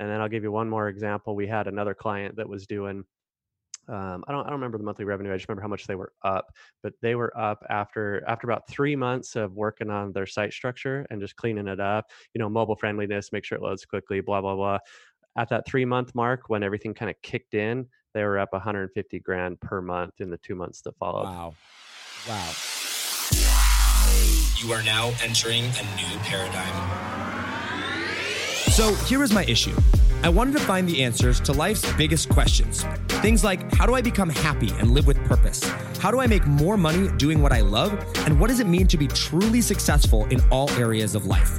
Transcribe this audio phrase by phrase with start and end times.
[0.00, 1.36] And then I'll give you one more example.
[1.36, 3.04] We had another client that was doing
[3.88, 5.32] um, I don't I don't remember the monthly revenue.
[5.32, 6.52] I just remember how much they were up.
[6.82, 11.06] But they were up after after about three months of working on their site structure
[11.10, 12.06] and just cleaning it up.
[12.34, 14.78] You know, mobile friendliness, make sure it loads quickly, blah blah blah.
[15.36, 19.18] At that three month mark, when everything kind of kicked in, they were up 150
[19.20, 21.24] grand per month in the two months that followed.
[21.24, 21.54] Wow,
[22.28, 22.52] wow.
[24.56, 27.09] You are now entering a new paradigm.
[28.80, 29.76] So here is my issue.
[30.22, 32.82] I wanted to find the answers to life's biggest questions.
[33.20, 35.62] Things like how do I become happy and live with purpose?
[35.98, 37.92] How do I make more money doing what I love?
[38.24, 41.58] And what does it mean to be truly successful in all areas of life?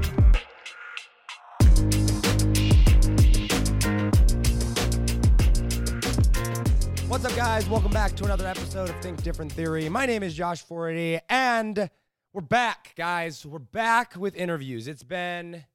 [7.53, 7.67] Guys?
[7.67, 9.89] Welcome back to another episode of Think Different Theory.
[9.89, 11.89] My name is Josh Forti, and
[12.31, 13.45] we're back, guys.
[13.45, 14.87] We're back with interviews.
[14.87, 15.65] It's been,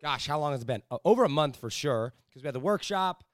[0.00, 0.84] gosh, how long has it been?
[1.04, 3.24] Over a month for sure, because we had the workshop,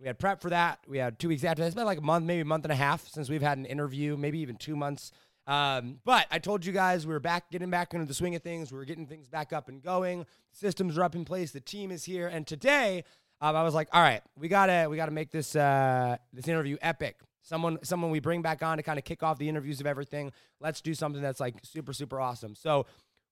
[0.00, 0.78] we had prep for that.
[0.88, 1.66] We had two weeks after that.
[1.66, 3.66] It's been like a month, maybe a month and a half since we've had an
[3.66, 5.12] interview, maybe even two months.
[5.46, 8.42] Um, but I told you guys we were back, getting back into the swing of
[8.42, 8.72] things.
[8.72, 10.24] We were getting things back up and going.
[10.52, 11.50] Systems are up in place.
[11.50, 12.26] The team is here.
[12.26, 13.04] And today,
[13.42, 16.78] um, I was like, all right, we gotta, we gotta make this, uh, this interview
[16.80, 17.16] epic.
[17.44, 20.32] Someone, someone we bring back on to kind of kick off the interviews of everything.
[20.60, 22.54] Let's do something that's like super, super awesome.
[22.54, 22.86] So,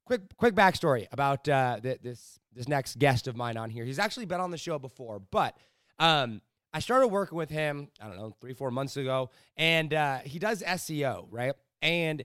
[0.04, 3.84] quick, quick backstory about uh, th- this, this next guest of mine on here.
[3.84, 5.56] He's actually been on the show before, but
[5.98, 6.42] um,
[6.74, 10.38] I started working with him, I don't know, three, four months ago, and uh, he
[10.38, 11.54] does SEO, right?
[11.80, 12.22] And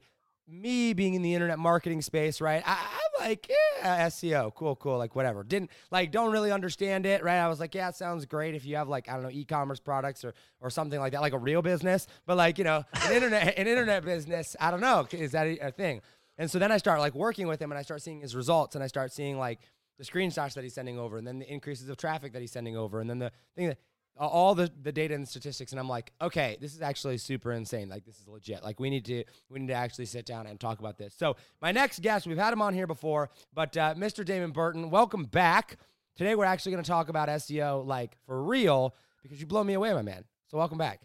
[0.47, 2.63] me being in the internet marketing space, right?
[2.65, 2.85] I,
[3.27, 5.43] like, yeah, SEO, cool, cool, like whatever.
[5.43, 7.39] Didn't like, don't really understand it, right?
[7.39, 9.79] I was like, yeah, it sounds great if you have like, I don't know, e-commerce
[9.79, 12.07] products or or something like that, like a real business.
[12.25, 15.67] But like, you know, an internet an internet business, I don't know, is that a,
[15.67, 16.01] a thing?
[16.37, 18.75] And so then I start like working with him, and I start seeing his results,
[18.75, 19.59] and I start seeing like
[19.97, 22.77] the screenshots that he's sending over, and then the increases of traffic that he's sending
[22.77, 23.79] over, and then the thing that
[24.25, 27.89] all the, the data and statistics and i'm like okay this is actually super insane.
[27.89, 28.63] Like this is legit.
[28.63, 31.13] Like we need to we need to actually sit down and talk about this.
[31.15, 34.89] So my next guest we've had him on here before but uh, mr damon burton
[34.89, 35.77] welcome back.
[36.15, 39.73] Today we're actually going to talk about seo like for real because you blow me
[39.73, 40.23] away my man.
[40.47, 41.01] So welcome back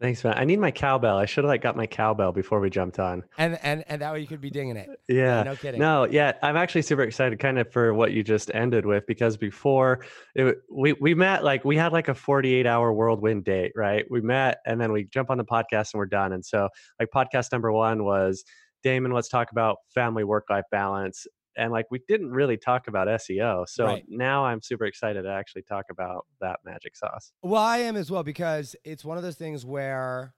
[0.00, 0.32] Thanks, man.
[0.34, 1.18] I need my cowbell.
[1.18, 3.22] I should have like got my cowbell before we jumped on.
[3.36, 4.88] And and and that way you could be dinging it.
[5.08, 5.42] Yeah.
[5.42, 5.78] No kidding.
[5.78, 6.32] No, yeah.
[6.42, 10.56] I'm actually super excited kind of for what you just ended with because before it,
[10.72, 14.06] we we met like we had like a 48 hour whirlwind date, right?
[14.10, 16.32] We met and then we jump on the podcast and we're done.
[16.32, 18.42] And so like podcast number 1 was
[18.82, 21.26] Damon, let's talk about family work life balance
[21.60, 23.68] and like we didn't really talk about SEO.
[23.68, 24.04] So right.
[24.08, 27.32] now I'm super excited to actually talk about that magic sauce.
[27.42, 30.32] Well, I am as well because it's one of those things where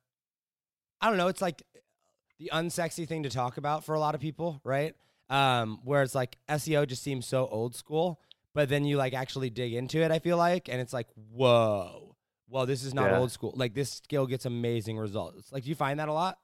[1.00, 1.62] I don't know, it's like
[2.40, 4.94] the unsexy thing to talk about for a lot of people, right?
[5.30, 8.20] Um, where it's like SEO just seems so old school,
[8.52, 12.16] but then you like actually dig into it, I feel like, and it's like, whoa,
[12.48, 13.18] well, this is not yeah.
[13.18, 13.52] old school.
[13.54, 15.52] Like this skill gets amazing results.
[15.52, 16.38] Like, do you find that a lot?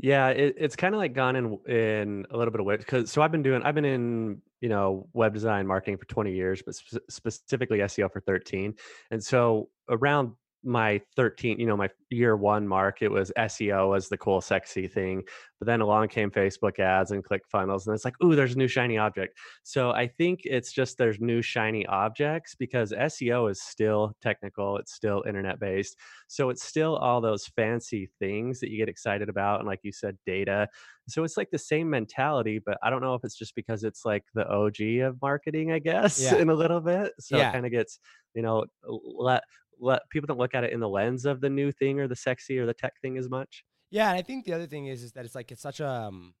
[0.00, 3.10] Yeah, it, it's kind of like gone in in a little bit of way because
[3.10, 6.62] so I've been doing I've been in you know web design marketing for 20 years,
[6.62, 8.74] but sp- specifically SEO for 13,
[9.10, 10.32] and so around
[10.68, 14.86] my 13 you know my year one mark it was seo as the cool sexy
[14.86, 15.22] thing
[15.58, 18.58] but then along came facebook ads and click funnels and it's like ooh there's a
[18.58, 23.62] new shiny object so i think it's just there's new shiny objects because seo is
[23.62, 25.96] still technical it's still internet based
[26.28, 29.92] so it's still all those fancy things that you get excited about and like you
[29.92, 30.68] said data
[31.08, 34.04] so it's like the same mentality but i don't know if it's just because it's
[34.04, 36.36] like the og of marketing i guess yeah.
[36.38, 37.48] in a little bit so yeah.
[37.48, 37.98] it kind of gets
[38.34, 39.42] you know let
[39.80, 42.16] let people don't look at it in the lens of the new thing or the
[42.16, 43.64] sexy or the tech thing as much.
[43.90, 45.88] Yeah, and I think the other thing is is that it's like it's such a
[45.88, 46.34] um,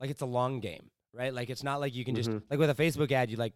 [0.00, 1.34] like it's a long game, right?
[1.34, 2.44] Like it's not like you can just mm-hmm.
[2.50, 3.54] like with a Facebook ad, you like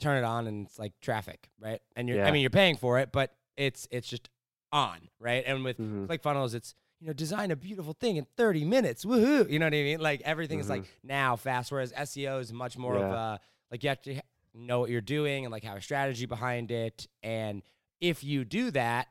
[0.00, 1.80] turn it on and it's like traffic, right?
[1.96, 2.28] And you're yeah.
[2.28, 4.30] I mean you're paying for it, but it's it's just
[4.72, 5.44] on, right?
[5.46, 6.06] And with mm-hmm.
[6.06, 9.50] ClickFunnels, it's you know design a beautiful thing in 30 minutes, woohoo!
[9.50, 10.00] You know what I mean?
[10.00, 10.64] Like everything mm-hmm.
[10.64, 13.04] is like now fast, whereas SEO is much more yeah.
[13.04, 14.20] of a like you have to
[14.54, 17.62] know what you're doing and like have a strategy behind it and
[18.00, 19.08] if you do that,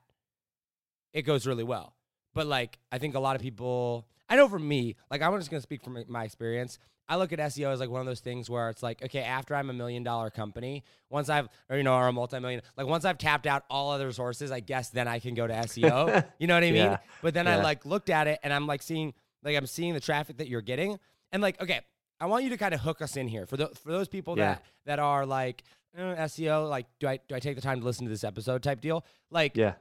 [1.13, 1.93] it goes really well.
[2.33, 4.07] but like I think a lot of people.
[4.29, 6.77] I know for me, like I'm just gonna speak from my- experience.
[7.09, 9.55] I look at SEO as like one of those things where it's like, okay, after
[9.55, 12.85] I'm a million dollar company, once I've, or you know, or a multi million, like
[12.85, 16.25] once I've tapped out all other sources, I guess then I can go to SEO.
[16.39, 16.75] you know what I mean?
[16.75, 16.97] Yeah.
[17.21, 20.01] But then I like looked at it and I'm like seeing, like I'm seeing the
[20.01, 20.99] traffic that you're getting,
[21.31, 21.79] and like, okay,
[22.19, 24.37] I want you to kind of hook us in here for the for those people
[24.37, 24.55] Yeah.
[24.55, 25.63] that that are like
[25.95, 28.63] eh, SEO, like, do I do I take the time to listen to this episode
[28.63, 29.05] type deal?
[29.29, 29.75] Like, Yeah.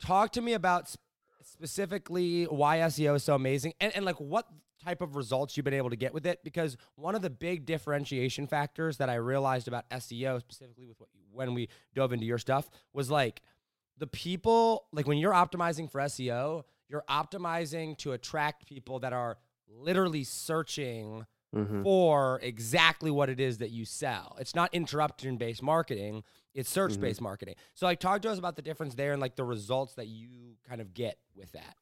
[0.00, 1.00] talk to me about sp-
[1.42, 4.46] specifically why SEO is so amazing and, and like what
[4.82, 7.66] type of results you've been able to get with it because one of the big
[7.66, 12.38] differentiation factors that I realized about SEO specifically with what when we dove into your
[12.38, 13.42] stuff was like
[13.98, 19.36] the people like when you're optimizing for SEO you're optimizing to attract people that are
[19.68, 24.36] literally searching hmm for exactly what it is that you sell.
[24.38, 26.22] It's not interruption based marketing,
[26.54, 27.54] it's search based marketing.
[27.74, 30.28] So like talk to us about the difference there and like the results that you
[30.68, 31.76] kind of get with that.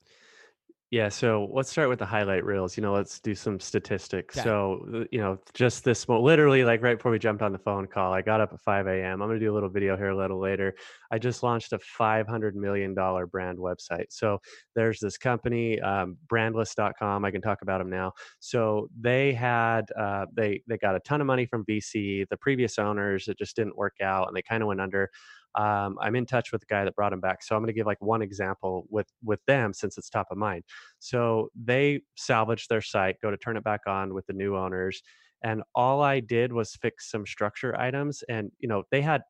[0.90, 2.78] Yeah, so let's start with the highlight reels.
[2.78, 4.38] You know, let's do some statistics.
[4.38, 4.42] Okay.
[4.42, 7.86] So, you know, just this, mo- literally, like right before we jumped on the phone
[7.86, 9.20] call, I got up at 5 a.m.
[9.20, 10.74] I'm going to do a little video here a little later.
[11.10, 14.06] I just launched a $500 million brand website.
[14.08, 14.38] So,
[14.74, 17.22] there's this company, um, brandless.com.
[17.22, 18.12] I can talk about them now.
[18.40, 22.26] So, they had, uh, they, they got a ton of money from VC.
[22.30, 25.10] The previous owners, it just didn't work out and they kind of went under
[25.54, 27.42] um, I'm in touch with the guy that brought him back.
[27.42, 30.38] So I'm going to give like one example with with them since it's top of
[30.38, 30.64] mind.
[30.98, 35.02] So they salvaged their site, go to turn it back on with the new owners,
[35.42, 38.22] and all I did was fix some structure items.
[38.28, 39.22] And you know they had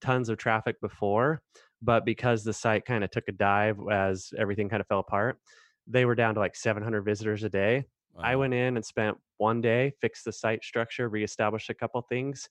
[0.00, 1.42] tons of traffic before,
[1.80, 5.38] but because the site kind of took a dive as everything kind of fell apart,
[5.86, 7.84] they were down to like 700 visitors a day.
[8.18, 12.48] I went in and spent one day, fixed the site structure, reestablished a couple things,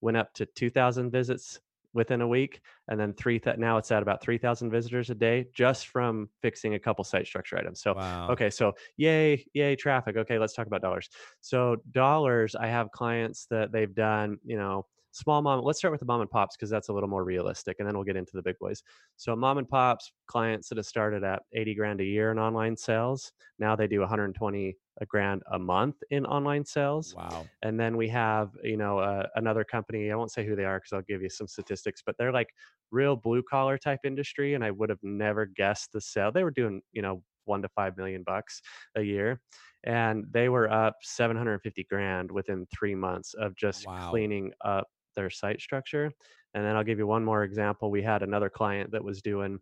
[0.00, 1.60] went up to 2,000 visits
[1.94, 3.38] within a week, and then three.
[3.38, 7.26] Th- now it's at about 3,000 visitors a day just from fixing a couple site
[7.26, 7.80] structure items.
[7.80, 8.28] So wow.
[8.28, 10.16] Okay, so yay, yay, traffic.
[10.16, 11.08] Okay, let's talk about dollars.
[11.40, 15.64] So dollars, I have clients that they've done, you know, small mom.
[15.64, 17.94] Let's start with the mom and pops because that's a little more realistic, and then
[17.94, 18.82] we'll get into the big boys.
[19.16, 22.76] So mom and pops clients that have started at 80 grand a year in online
[22.76, 23.32] sales.
[23.58, 27.14] Now they do 120 a grand a month in online sales.
[27.14, 27.50] Wow.
[27.62, 30.10] And then we have, you know, uh, another company.
[30.10, 32.50] I won't say who they are because I'll give you some statistics, but they're like
[32.90, 34.54] real blue collar type industry.
[34.54, 36.32] And I would have never guessed the sale.
[36.32, 38.62] They were doing, you know, one to five million bucks
[38.94, 39.42] a year.
[39.82, 44.08] And they were up 750 grand within three months of just Wow.
[44.08, 46.10] cleaning up their site structure.
[46.54, 47.90] And then I'll give you one more example.
[47.90, 49.60] We had another client that was doing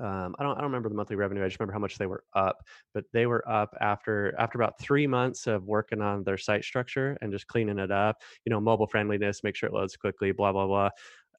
[0.00, 1.44] um, I don't I don't remember the monthly revenue.
[1.44, 2.66] I just remember how much they were up.
[2.94, 7.18] But they were up after after about three months of working on their site structure
[7.20, 8.22] and just cleaning it up.
[8.44, 10.90] You know, mobile friendliness, make sure it loads quickly, blah blah blah.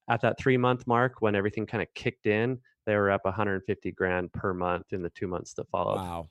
[0.09, 3.91] At that three month mark, when everything kind of kicked in, they were up 150
[3.91, 5.95] grand per month in the two months that followed.
[5.95, 6.29] Wow.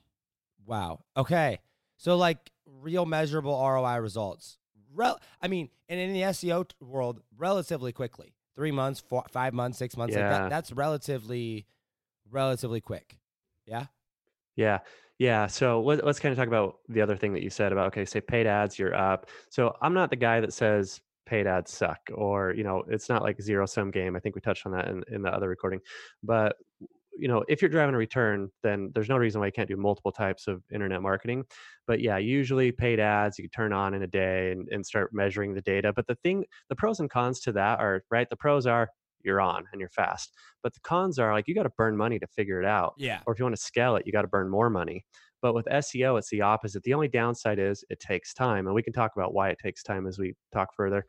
[0.65, 0.99] Wow.
[1.17, 1.59] Okay.
[1.97, 4.57] So like real measurable ROI results.
[4.93, 8.33] Rel- I mean, and in the SEO world, relatively quickly.
[8.55, 10.15] Three months, four, five months, six months.
[10.15, 10.29] Like Yeah.
[10.29, 11.65] that, that's relatively,
[12.31, 13.17] relatively quick.
[13.65, 13.85] Yeah.
[14.55, 14.79] Yeah.
[15.19, 15.47] Yeah.
[15.47, 18.05] So let, let's kind of talk about the other thing that you said about, okay,
[18.05, 19.29] say paid ads, you're up.
[19.49, 23.21] So I'm not the guy that says paid ads suck or, you know, it's not
[23.21, 24.15] like zero sum game.
[24.15, 25.79] I think we touched on that in, in the other recording.
[26.23, 26.55] But,
[27.17, 29.77] you know, if you're driving a return, then there's no reason why you can't do
[29.77, 31.43] multiple types of internet marketing.
[31.85, 35.13] But yeah, usually paid ads you can turn on in a day and, and start
[35.13, 35.93] measuring the data.
[35.93, 38.29] But the thing, the pros and cons to that are, right?
[38.29, 38.89] The pros are
[39.23, 40.33] you're on and you're fast.
[40.63, 43.19] But the cons are like you got to burn money to figure it out Yeah.
[43.25, 45.05] or if you want to scale it, you got to burn more money.
[45.41, 46.83] But with SEO, it's the opposite.
[46.83, 48.67] The only downside is it takes time.
[48.67, 51.05] And we can talk about why it takes time as we talk further.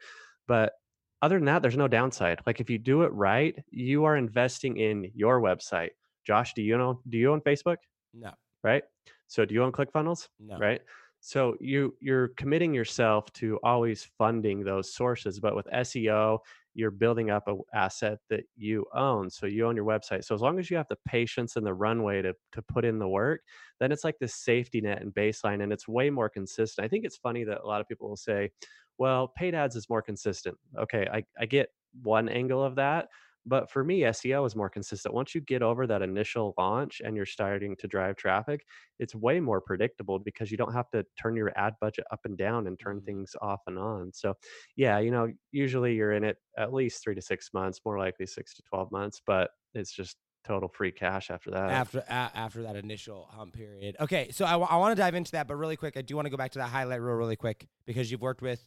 [0.49, 0.73] But
[1.21, 2.40] other than that, there's no downside.
[2.47, 5.90] Like if you do it right, you are investing in your website.
[6.26, 7.76] Josh, do you know do you own Facebook?
[8.14, 8.31] No.
[8.64, 8.85] Right?
[9.26, 10.28] So do you own ClickFunnels?
[10.40, 10.59] No.
[10.59, 10.81] Right?
[11.25, 15.38] So you you're committing yourself to always funding those sources.
[15.38, 16.41] But with SEO,
[16.75, 19.31] you're building up an asset that you own.
[19.31, 20.25] So you own your website.
[20.25, 22.99] So as long as you have the patience and the runway to to put in
[22.99, 23.43] the work,
[23.79, 26.85] then it's like this safety net and baseline, and it's way more consistent.
[26.85, 28.50] I think it's funny that a lot of people will say,
[28.99, 31.69] "Well, paid ads is more consistent." Okay, I I get
[32.02, 33.09] one angle of that,
[33.44, 35.14] but for me, SEO is more consistent.
[35.14, 38.64] Once you get over that initial launch and you're starting to drive traffic,
[38.99, 42.38] it's way more predictable because you don't have to turn your ad budget up and
[42.38, 43.04] down and turn Mhm.
[43.04, 44.12] things off and on.
[44.12, 44.34] So,
[44.76, 48.26] yeah, you know, usually you're in it at least three to six months, more likely
[48.26, 51.70] six to 12 months, but it's just total free cash after that.
[51.70, 53.96] After a, after that initial hump period.
[54.00, 56.30] Okay, so I, want to dive into that, but really quick, I do want to
[56.30, 58.66] go back to that highlight reel really quick because you've worked with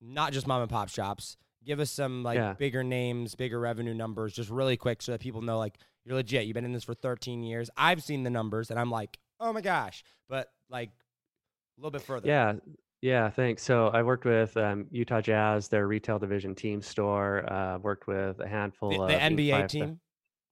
[0.00, 1.36] not just mom and pop shops.
[1.66, 2.54] Give us some like Yeah.
[2.54, 6.46] bigger names, bigger revenue numbers, just really quick, so that people know like you're legit.
[6.46, 7.68] You've been in this for 13 years.
[7.76, 10.04] I've seen the numbers, and I'm like, oh my gosh.
[10.28, 12.28] But like a little bit further.
[12.28, 12.54] Yeah,
[13.02, 13.62] yeah, thanks.
[13.64, 17.44] So I worked with um, Utah Jazz, their retail division team store.
[17.52, 20.00] Uh, worked with a handful The, of the NBA 5000 team,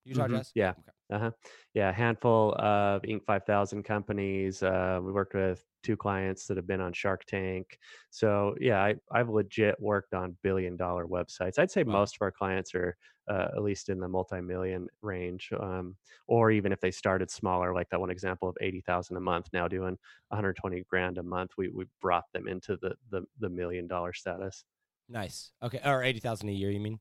[0.04, 0.52] Utah Mhm, Jazz.
[0.54, 0.70] yeah.
[0.70, 0.80] Okay.
[1.14, 1.30] Uh-huh.
[1.74, 3.24] Yeah, a handful of Inc.
[3.24, 4.62] 5000 companies.
[4.62, 7.78] Uh, we worked with two clients that have been on Shark Tank.
[8.10, 11.58] So yeah, I, I've legit worked on billion dollar websites.
[11.58, 11.92] I'd say Wow.
[11.92, 12.96] most of our clients are
[13.30, 17.88] uh, at least in the multi-million range, um, or even if they started smaller, like
[17.90, 19.96] that one example of 80,000 a month, now doing
[20.28, 24.64] 120 grand a month, we, we brought them into the, the, the million dollar status.
[25.08, 25.52] Nice.
[25.62, 25.80] Okay.
[25.84, 26.98] Or 80,000 a year, you mean?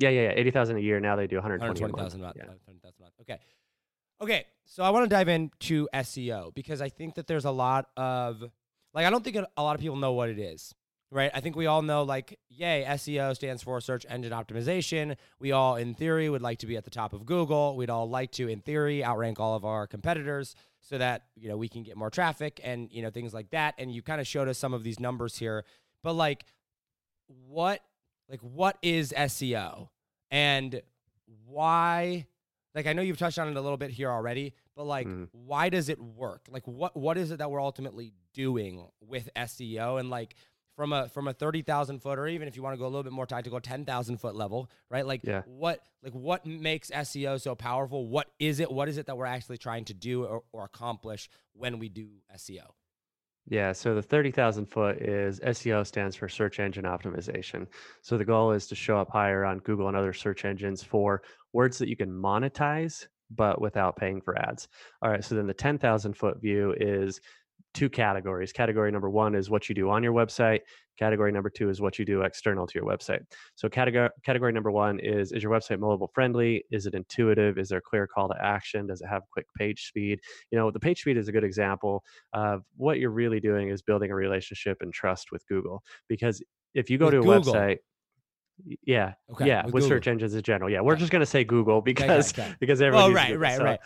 [0.00, 0.32] Yeah, yeah, yeah.
[0.34, 0.98] 80,000 a year.
[0.98, 2.14] Now they do 120 a month.
[2.14, 2.36] 120,000 a month.
[2.36, 2.42] Yeah.
[2.44, 3.14] 120,000 a month.
[3.20, 3.38] Okay.
[4.22, 4.46] Okay.
[4.64, 8.42] So I want to dive into SEO because I think that there's a lot of,
[8.94, 10.74] like, I don't think a lot of people know what it is,
[11.10, 11.30] right?
[11.34, 15.16] I think we all know, like, yay, SEO stands for search engine optimization.
[15.38, 17.76] We all, in theory, would like to be at the top of Google.
[17.76, 21.56] We'd all like to, in theory, outrank all of our competitors so that, you know,
[21.56, 23.74] we can get more traffic and, you know, things like that.
[23.76, 25.64] And you kind of showed us some of these numbers here.
[26.02, 26.44] But, like,
[27.26, 27.80] what,
[28.30, 29.88] like, what is SEO?
[30.30, 30.80] And
[31.46, 32.26] why
[32.74, 35.28] like I know you've touched on it a little bit here already, but like Mhm.
[35.32, 36.46] why does it work?
[36.50, 40.34] Like what what is it that we're ultimately doing with SEO and like
[40.76, 43.02] from a from a 30,000 foot or even if you want to go a little
[43.02, 45.04] bit more tactical 10,000 foot level, right?
[45.04, 45.42] Like Yeah.
[45.46, 48.06] what like what makes SEO so powerful?
[48.06, 48.70] What is it?
[48.70, 52.08] What is it that we're actually trying to do or, or accomplish when we do
[52.34, 52.70] SEO?
[53.50, 57.66] Yeah, so the 30,000 foot is SEO stands for search engine optimization.
[58.00, 61.22] So the goal is to show up higher on Google and other search engines for
[61.52, 64.68] words that you can monetize, but without paying for ads.
[65.02, 67.20] All right, so then the 10,000 foot view is
[67.74, 68.52] two categories.
[68.52, 70.60] Category number one is what you do on your website.
[70.98, 73.20] Category number two is what you do external to your website.
[73.54, 76.64] So category category number one is is your website mobile friendly?
[76.70, 77.58] Is it intuitive?
[77.58, 78.86] Is there a clear call to action?
[78.86, 80.20] Does it have quick page speed?
[80.50, 83.82] You know, the page speed is a good example of what you're really doing is
[83.82, 85.82] building a relationship and trust with Google.
[86.08, 86.42] Because
[86.74, 87.54] if you go With to a Google?
[87.54, 87.78] website,
[88.84, 91.00] yeah, Okay, yeah, with with, search engines in general, yeah, we're Okay.
[91.00, 92.54] just gonna say Google because okay.
[92.60, 93.10] because everyone.
[93.10, 93.80] Oh, right, right, so- right.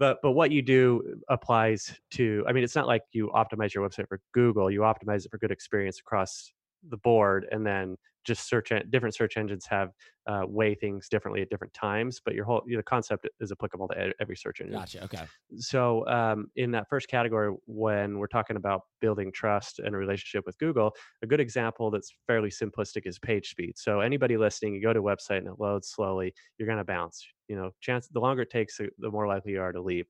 [0.00, 2.42] But but what you do applies to.
[2.48, 4.70] I mean, it's not like you optimize your website for Google.
[4.70, 6.52] You optimize it for good experience across
[6.88, 9.90] the board, and then just search en- different search engines have
[10.26, 12.20] uh, weigh things differently at different times.
[12.24, 15.04] But your whole the concept is applicable to every search engine Gotcha.
[15.04, 15.24] Okay.
[15.56, 20.44] so um, in that first category when we're talking about building trust and a relationship
[20.46, 24.82] with google a good example that's fairly simplistic is page speed so anybody listening you
[24.82, 28.08] go to a website and it loads slowly you're going to bounce you know chance
[28.08, 30.06] the longer it takes the more likely you are to leave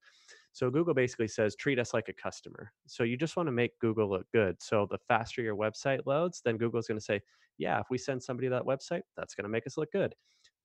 [0.52, 2.72] so google basically says treat us like a customer.
[2.86, 4.56] So you just want to make google look good.
[4.60, 7.20] So the faster your website loads then google's going to say
[7.58, 10.14] yeah if we send somebody to that website that's going to make us look good.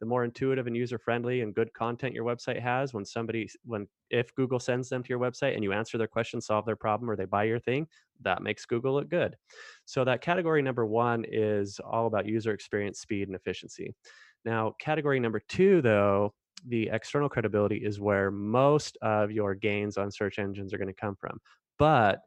[0.02, 3.88] The more intuitive and user friendly and good content your website has when somebody when
[4.10, 7.10] if google sends them to your website and you answer their question solve their problem
[7.10, 7.88] or they buy your thing
[8.22, 9.36] that makes google look good.
[9.86, 13.94] So that category number one is all about user experience speed and efficiency.
[14.44, 16.34] Now category number two though
[16.68, 20.94] the external credibility is where most of your gains on search engines are going to
[20.94, 21.38] come from
[21.78, 22.20] but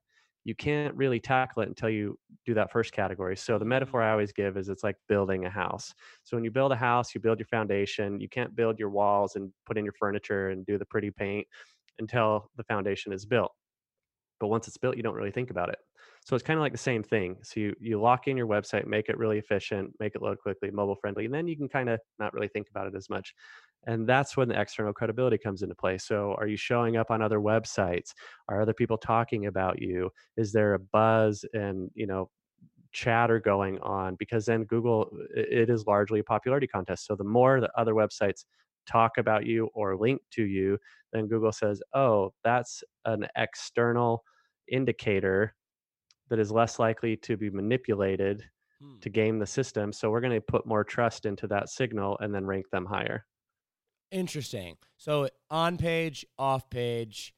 [0.44, 3.70] you can't really tackle it until you do that first category so the mm-hmm.
[3.70, 5.94] metaphor i always give is it's like building a house
[6.28, 8.20] so when you build a house, you build your foundation.
[8.20, 11.46] You can't build your walls and put in your furniture and do the pretty paint
[11.98, 13.52] until the foundation is built.
[14.40, 15.78] But once it's built, you don't really think about it.
[16.24, 17.36] So it's kind of like the same thing.
[17.42, 20.70] So you you lock in your website, make it really efficient, make it load quickly,
[20.70, 23.34] mobile friendly, and then you can kind of not really think about it as much.
[23.86, 25.98] And that's when the external credibility comes into play.
[25.98, 28.12] So are you showing up on other websites?
[28.48, 30.10] Are other people talking about you?
[30.36, 32.30] Is there a buzz and, you know,
[32.92, 37.60] chatter going on because then google it is largely a popularity contest so the more
[37.60, 38.44] that other websites
[38.88, 40.78] talk about you or link to you
[41.12, 44.22] then google says oh that's an external
[44.70, 45.54] indicator
[46.30, 48.44] that is less likely to be manipulated
[48.80, 49.00] Hmm.
[49.00, 52.32] to game the system so we're going to put more trust into that signal and
[52.32, 53.24] then rank them higher
[54.10, 54.76] Interesting.
[54.96, 57.34] So on page, off page,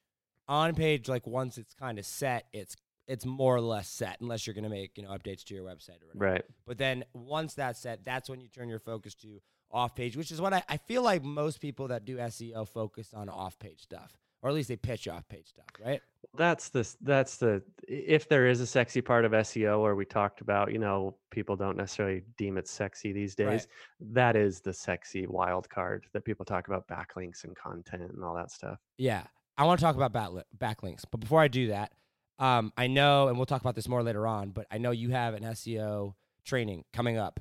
[0.47, 2.77] on page, like once it's kind of set, it's
[3.09, 6.01] it's more or less set, unless you're gonna make you know updates to your website
[6.03, 6.33] or whatever.
[6.33, 9.41] right But then once that's set, that's when you turn your focus to
[9.73, 13.13] off page, which is what I, I feel like most people that do SEO focus
[13.15, 16.01] on off page stuff, or at least they pitch off page stuff, right?
[16.37, 20.41] that's the that's the if there is a sexy part of SEO where we talked
[20.43, 23.67] about you know people don't necessarily deem it sexy these days Right.
[24.15, 28.35] that is the sexy wild card that people talk about backlinks and content and all
[28.37, 29.23] that stuff Yeah,
[29.59, 31.93] I want to talk about backli- backlinks, but before I do that,
[32.39, 35.11] um, I know, and we'll talk about this more later on, but I know you
[35.11, 37.41] have an SEO training coming up.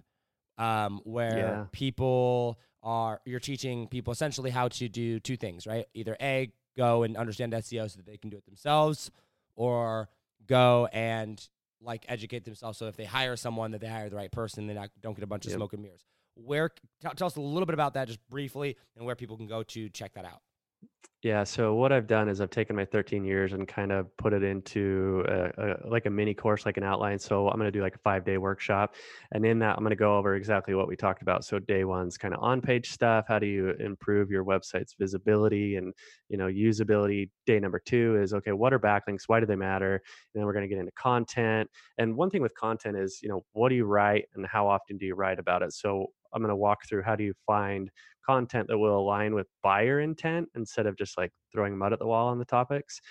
[0.60, 1.66] Um, where Yeah.
[1.72, 5.86] people are you're teaching people essentially how to do two things, right?
[5.96, 9.10] Either a go and understand SEO so that they can do it themselves,
[9.56, 10.08] or
[10.46, 11.50] go and
[11.82, 14.74] like educate themselves so if they hire someone that they hire the right person, they
[14.74, 16.06] not, don't get a bunch of smoke and mirrors.
[16.36, 16.70] Where
[17.02, 19.64] tell, tell us a little bit about that, just briefly, and where people can go
[19.64, 20.42] to check that out.
[21.22, 24.32] Yeah, so what I've done is I've taken my 13 years and kind of put
[24.32, 27.20] it into a, a, like a mini course, like an outline.
[27.20, 28.96] So I'm going to do like a five day workshop.
[29.34, 31.44] And in that, I'm going to go over exactly what we talked about.
[31.44, 33.26] So day one's kind of on page stuff.
[33.28, 35.94] How do you improve your website's visibility and,
[36.30, 37.30] you know, usability?
[37.46, 39.24] Day number two is, okay, what are backlinks?
[39.28, 39.96] Why do they matter?
[39.96, 40.02] And
[40.40, 41.70] then we're going to get into content.
[41.98, 44.98] And one thing with content is, you know, what do you write and how often
[44.98, 45.74] do you write about it?
[45.74, 47.90] So I'm going to walk through how do you find
[48.26, 52.06] content that will align with buyer intent instead of just like throwing mud at the
[52.06, 53.02] wall on the topics.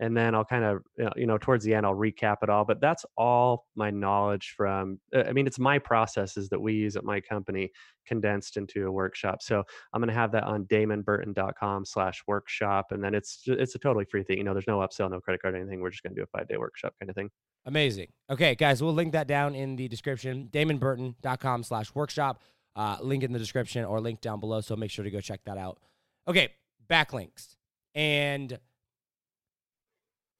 [0.00, 0.82] And then I'll kind of,
[1.14, 2.64] you know- towards the end, I'll recap it all.
[2.64, 6.96] But that's all my knowledge from, uh, I mean, it's my processes that we use
[6.96, 7.70] at my company
[8.04, 9.40] condensed into a workshop.
[9.40, 9.62] So
[9.92, 12.86] I'm going to have that on damonburton.com slash workshop.
[12.90, 14.38] And then it's, it's a totally free thing.
[14.38, 15.80] You know, there's no upsell, no credit card, anything.
[15.80, 17.30] We're just going to do a five day workshop kind of thing.
[17.66, 18.08] Amazing.
[18.28, 20.48] Okay, guys, we'll link that down in the description.
[20.52, 22.42] DamonBurton.com slash workshop.
[22.76, 24.60] Uh, link in the description or link down below.
[24.60, 25.78] So make sure to go check that out.
[26.26, 26.48] Okay,
[26.90, 27.56] backlinks.
[27.94, 28.58] And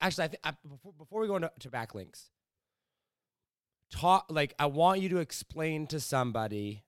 [0.01, 2.29] actually, I think I, before, before we go into to backlinks,
[3.89, 6.83] talk like I want you to explain to somebody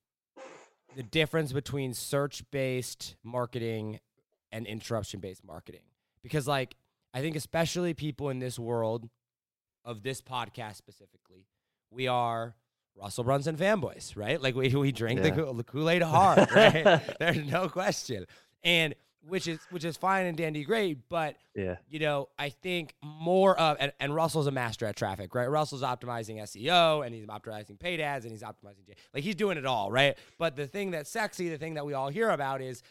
[0.95, 3.99] the difference between search based marketing
[4.51, 5.81] and interruption based marketing.
[6.23, 6.75] Because, like,
[7.13, 9.07] I think especially people in this world
[9.85, 11.45] of this podcast specifically,
[11.89, 12.55] we are
[12.99, 14.41] Russell Brunson fanboys, right?
[14.41, 15.35] Like we, we drink the Yeah.
[15.35, 17.01] Kool- the Kool-Aid hard, right?
[17.19, 18.25] There's no question.
[18.63, 18.95] And
[19.27, 21.75] which is which is fine and dandy great, but Yeah.
[21.89, 25.49] you know, I think more of and, and Russell's a master at traffic, right?
[25.49, 29.65] Russell's optimizing SEO and he's optimizing paid ads and he's optimizing like he's doing it
[29.65, 30.17] all, right?
[30.39, 32.81] But the thing that's sexy, the thing that we all hear about is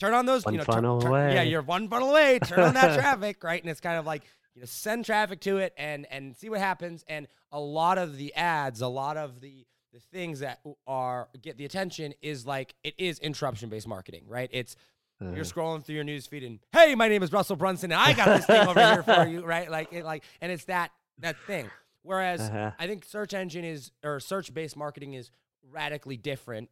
[0.00, 1.48] turn on those, One you know, turn- funnel turn- yeah, away.
[1.50, 3.60] you're one funnel away, turn on that traffic, right?
[3.62, 4.22] And it's kind of like
[4.58, 7.04] you know, send traffic to it and and see what happens.
[7.08, 11.56] And a lot of the ads, a lot of the the things that are get
[11.58, 14.50] the attention is like it is interruption based marketing, right?
[14.52, 14.74] It's
[15.20, 18.00] Uh, you're scrolling through your news feed and hey, my name is Russell Brunson and
[18.00, 19.70] I got this thing over here for you, right?
[19.70, 21.70] Like it like and it's that that thing.
[22.02, 22.72] Whereas Uh-huh.
[22.78, 25.30] I think search engine is or search based marketing is
[25.70, 26.68] radically different.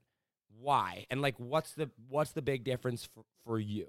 [0.58, 1.06] Why?
[1.10, 3.86] And like what's the what's the big difference for, for you?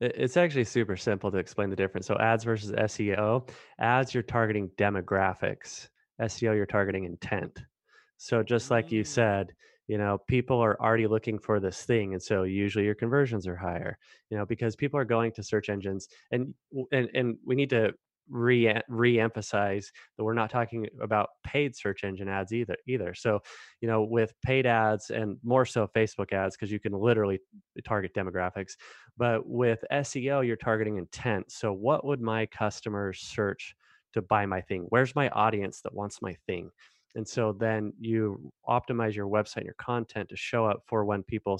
[0.00, 2.06] It- It's actually super simple to explain the difference.
[2.06, 3.46] So ads versus SEO.
[3.78, 5.88] Ads, you're targeting demographics.
[6.20, 7.64] SEO, you're targeting intent.
[8.18, 9.06] So just like you Mm.
[9.06, 9.54] said,
[9.86, 13.56] you know, people are already looking for this thing, and so usually your conversions are
[13.56, 13.98] higher.
[14.30, 16.54] You know, because people are going to search engines, and
[16.92, 17.94] and and we need to
[18.28, 23.40] re re-emphasize that we're not talking about paid search engine ads either either so
[23.80, 27.38] you know with paid ads and more so facebook ads because you can literally
[27.84, 28.72] target demographics
[29.16, 31.50] but with SEO, you're targeting intent.
[31.50, 33.74] So, what would my customers search
[34.12, 34.86] to buy my thing?
[34.90, 36.70] Where's my audience that wants my thing?
[37.14, 41.22] And so then you optimize your website and your content to show up for when
[41.22, 41.58] people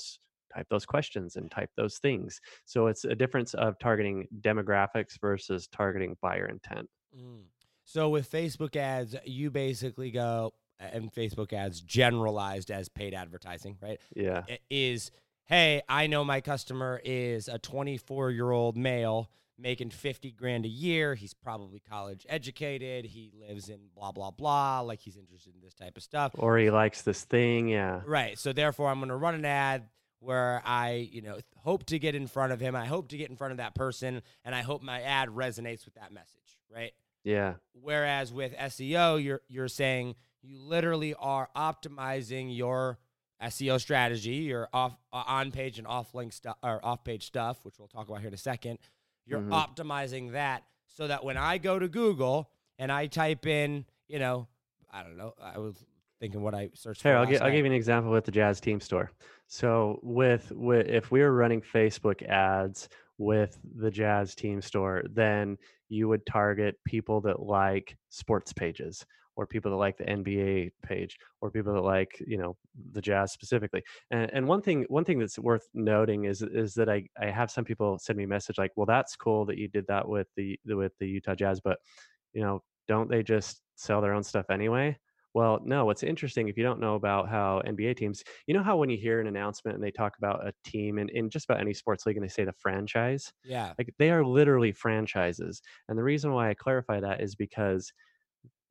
[0.57, 2.41] type those questions and type those things.
[2.65, 6.89] So, it's a difference of targeting demographics versus targeting buyer intent.
[7.17, 7.43] Mm.
[7.85, 14.01] So with Facebook ads, you basically go and Facebook ads generalized as paid advertising, right?
[14.15, 14.43] Yeah.
[14.69, 15.11] is
[15.47, 20.69] hey i know my customer is a 24 year old male making 50 grand a
[20.69, 25.61] year he's probably college educated he lives in blah blah blah like he's interested in
[25.61, 27.69] this type of stuff Or he likes this thing.
[27.69, 28.01] Yeah.
[28.07, 29.85] right so therefore i'm going to run an ad
[30.27, 33.31] where i you know hope to get in front of him i hope to get
[33.31, 36.93] in front of that person and i hope my ad resonates with that message right
[37.25, 37.55] Yeah.
[37.73, 42.99] Whereas with SEO, you're you're saying you literally are optimizing your
[43.43, 47.65] SEO strategy, your off uh, on page and off link stuff or off page stuff,
[47.65, 48.79] which we'll talk about here in a second.
[49.27, 49.51] You're Mhm.
[49.51, 54.47] optimizing that so that when I go to Google and I type in, you know,
[54.91, 55.75] I don't know, I was
[56.21, 57.09] thinking what I searched for.
[57.09, 59.11] Here, I'll, last gi- I'll give you an example with the Jazz Team Store.
[59.49, 65.57] So, with, with if we were running Facebook ads with the Jazz Team Store, then
[65.89, 69.05] you would target people that like sports pages,
[69.37, 72.57] or people that like the NBA page, or people that like you know
[72.93, 73.83] the Jazz specifically.
[74.11, 77.51] And, and one thing one thing that's worth noting is is that I I have
[77.51, 80.27] some people send me a message like, well, that's cool that you did that with
[80.37, 81.79] the with the Utah Jazz, but
[82.33, 84.99] you know, don't they just sell their own stuff anyway?
[85.37, 88.79] Well, no, what's interesting, if you don't know about how NBA teams, you know how
[88.79, 91.61] when you hear an announcement and they talk about a team in, in just about
[91.61, 93.75] any sports league and they say the franchise, Yeah.
[93.79, 95.61] like they are literally franchises.
[95.89, 97.93] And the reason why I clarify that is because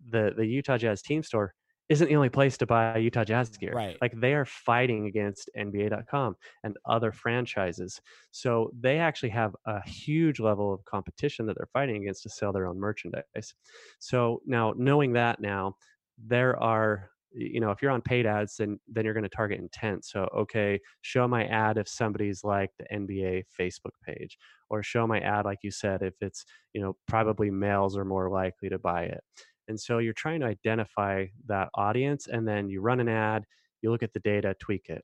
[0.07, 1.53] the the Utah Jazz team store
[1.87, 3.75] isn't the only place to buy Utah Jazz mm, gear.
[3.75, 4.01] Right.
[4.01, 8.01] Like they are fighting against NBA.com and other franchises.
[8.31, 12.51] So they actually have a huge level of competition that they're fighting against to sell
[12.51, 13.53] their own merchandise.
[13.99, 15.75] So now knowing that now,
[16.23, 19.59] there are you know if you're on paid ads then then you're going to target
[19.59, 20.05] intent.
[20.05, 24.37] So okay show my ad if somebody's like the nba facebook page
[24.69, 28.29] or show my ad like you said if it's you know probably males are more
[28.29, 29.21] likely to buy it.
[29.67, 33.45] And so you're trying to identify that audience and then you run an ad,
[33.81, 35.03] you look at the data, tweak it,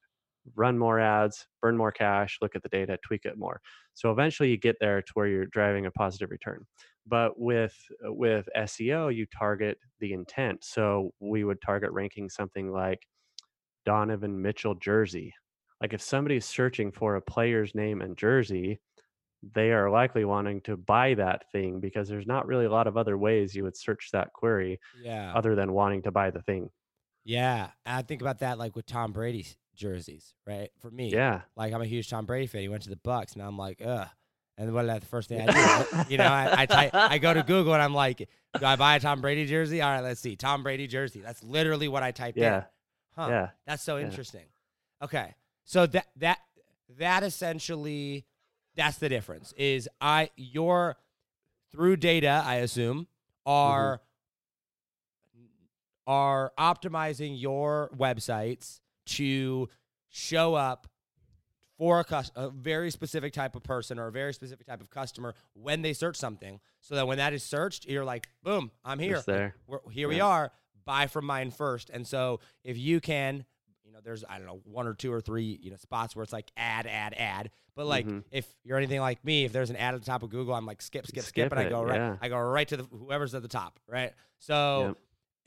[0.55, 3.61] run more ads, burn more cash, look at the data, tweak it more.
[3.93, 6.65] So eventually you get there to where you're driving a positive return.
[7.05, 10.63] But with with SEO, you target the intent.
[10.63, 13.07] So we would target ranking something like
[13.85, 15.33] Donovan Mitchell jersey.
[15.81, 18.79] Like if somebody's searching for a player's name and jersey,
[19.41, 22.97] they are likely wanting to buy that thing because there's not really a lot of
[22.97, 25.33] other ways you would search that query Yeah.
[25.35, 26.69] other than wanting to buy the thing.
[27.23, 27.71] Yeah.
[27.85, 30.69] I think about that like with Tom Brady's jerseys, right?
[30.79, 31.09] For me.
[31.09, 31.41] Yeah.
[31.57, 32.61] Like I'm a huge Tom Brady fan.
[32.61, 34.07] He went to the Bucs, and I'm like, ugh.
[34.57, 35.97] And what the first thing I do?
[36.09, 38.95] you know, I I, type, I go to Google and I'm like, do I buy
[38.97, 39.81] a Tom Brady jersey?
[39.81, 40.35] All right, let's see.
[40.35, 41.19] Tom Brady jersey.
[41.19, 42.43] That's literally what I typed in.
[42.43, 42.63] Yeah.
[43.15, 43.27] Huh.
[43.29, 43.49] Yeah.
[43.65, 44.05] That's so Yeah.
[44.05, 44.45] interesting.
[45.01, 45.33] Okay.
[45.63, 46.37] So that that
[46.99, 48.25] that essentially
[48.75, 49.51] that's the difference.
[49.57, 50.97] Is I your
[51.71, 53.07] through data, I assume,
[53.47, 53.51] mm-hmm.
[53.51, 54.01] are
[56.05, 59.69] are optimizing your websites to
[60.09, 60.87] show up
[61.77, 64.89] for a, cus- a very specific type of person or a very specific type of
[64.89, 68.99] customer when they search something so that when that is searched you're like boom i'm
[68.99, 69.55] here there.
[69.67, 70.51] We're, here we are
[70.85, 73.45] buy from mine first and so if you can
[73.83, 76.21] you know there's i don't know one or two or three you know spots where
[76.23, 78.23] it's like ad ad ad but like Mhm.
[78.31, 80.65] if you're anything like me if there's an ad at the top of google i'm
[80.67, 82.15] like skip skip skip, Skip and i go right yeah.
[82.21, 84.97] i go right to the whoever's at the top right so Yep.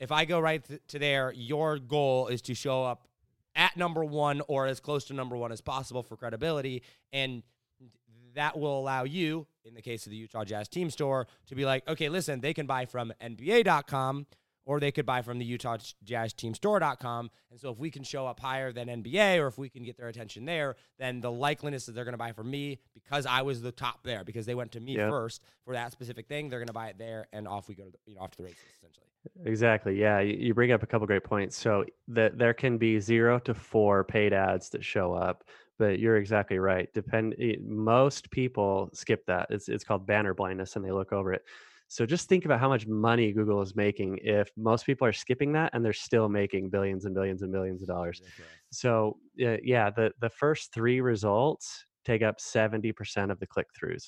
[0.01, 3.07] if I go right th- to there, your goal is to show up
[3.55, 6.83] at number one or as close to number one as possible for credibility.
[7.13, 7.43] And
[8.35, 11.65] that will allow you, in the case of the Utah Jazz team store, to be
[11.65, 14.27] like, okay, listen, they can buy from NBA.com
[14.65, 17.29] or they could buy from the Utah Jazz team store.com.
[17.51, 19.97] And so if we can show up higher than NBA or if we can get
[19.97, 23.43] their attention there, then the likeliness that they're going to buy from me because I
[23.43, 26.59] was the top there because they went to me first for that specific thing, they're
[26.59, 28.37] going to buy it there and off we go to the, you know, off to
[28.37, 29.07] the races essentially.
[29.43, 29.99] Exactly.
[29.99, 30.19] Yeah.
[30.19, 31.57] You, you bring up a couple great points.
[31.57, 35.43] So that there can be zero to four paid ads that show up,
[35.77, 36.93] but you're exactly right.
[36.93, 37.35] Depend.
[37.65, 39.47] Most people skip that.
[39.49, 41.43] It's it's called banner blindness, and they look over it.
[41.87, 45.53] So just think about how much money Google is making if most people are skipping
[45.53, 48.21] that and they're still making billions and billions and billions of dollars.
[48.71, 53.67] So uh, yeah, the the first three results take up seventy percent of the click
[53.79, 54.05] throughs.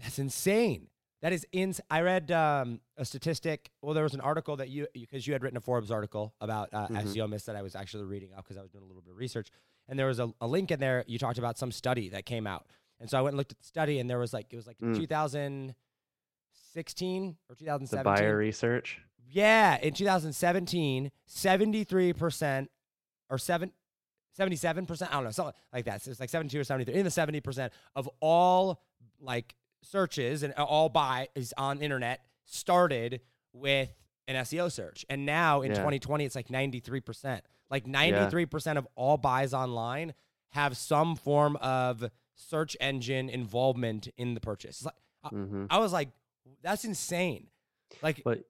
[0.00, 0.89] That's insane.
[1.22, 1.74] That is in.
[1.90, 3.70] I read um, a statistic.
[3.82, 6.70] Well, there was an article that you because you had written a Forbes article about
[6.72, 7.02] uh, Mhm.
[7.04, 9.10] SEO myths that I was actually reading up because I was doing a little bit
[9.12, 9.48] of research,
[9.88, 11.04] and there was a, a link in there.
[11.06, 12.66] You talked about some study that came out,
[13.00, 14.66] and so I went and looked at the study, and there was like it was
[14.66, 14.96] like Mm.
[14.96, 17.54] 2016 or 2017.
[17.54, 18.04] The 2017.
[18.14, 19.00] buyer research.
[19.32, 22.68] Yeah, in 2017, 73%
[23.28, 23.72] or 7
[24.38, 26.02] 77%, I don't know, something like that.
[26.02, 28.80] So it's like 72 or 73 in the 70% of all
[29.20, 33.20] like searches and all buy is on internet started
[33.52, 33.90] with
[34.28, 35.04] an SEO search.
[35.08, 35.76] And now in Yeah.
[35.78, 37.40] 2020 it's like 93%.
[37.70, 40.14] Like 93% of all buys online
[40.50, 44.84] have some form of search engine involvement in the purchase.
[44.84, 46.10] Like, I- hmm I was like
[46.62, 47.48] that's insane.
[48.02, 48.44] Like But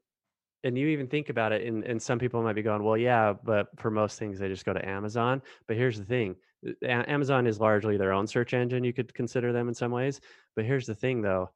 [0.65, 3.33] and you even think about it, and, and some people might be going, well, yeah,
[3.45, 5.41] but for most things they just go to Amazon.
[5.67, 8.85] But here's the thing: uh, A- Amazon is largely their own search engine.
[8.85, 10.21] You could consider them in some ways.
[10.57, 11.51] But here's the thing, though.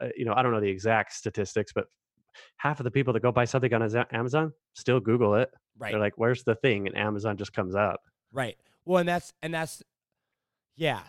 [0.00, 1.86] Uh, you know, I don't know the exact statistics, but
[2.56, 5.50] half of the people that go buy something on Amazon still Google it.
[5.78, 5.92] right.
[5.92, 8.00] They're like, "Where's the thing?" And Amazon just comes up.
[8.32, 8.56] Right.
[8.84, 9.82] Well, and that's and that's
[10.76, 11.00] yeah,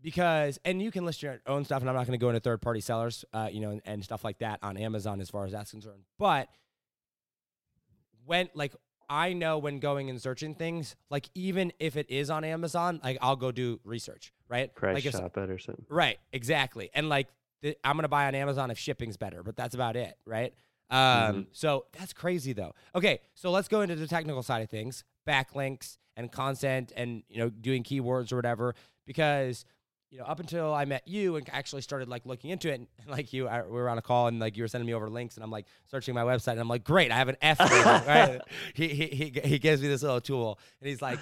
[0.00, 2.40] because and you can list your own stuff, and I'm not going to go into
[2.40, 5.44] third party sellers, uh, you know, and, and stuff like that on Amazon as far
[5.44, 6.02] as that's concerned.
[6.18, 6.48] But
[8.26, 8.74] when like
[9.08, 13.18] I know when going and searching things, like even if it is on Amazon, like
[13.20, 14.74] I'll go do research, right?
[14.74, 15.84] Price like if, shop it or something.
[15.88, 16.90] Right, exactly.
[16.94, 17.28] And like
[17.62, 20.54] th- I'm gonna buy on Amazon if shipping's better, but that's about it, right?
[20.90, 21.46] Um, Mhm.
[21.52, 22.74] so that's crazy though.
[22.94, 27.38] Okay, so let's go into the technical side of things, backlinks and content, and you
[27.38, 28.74] know doing keywords or whatever.
[29.06, 29.64] Because
[30.14, 32.86] you know up until I met you and actually started like looking into it, and
[33.08, 35.10] like you, I, we were on a call and like you were sending me over
[35.10, 37.58] links, and I'm like searching my website, and I'm like, great, I have an F.
[37.58, 38.40] rating, right?
[38.74, 41.18] He, he he he gives me this little tool, and he's like.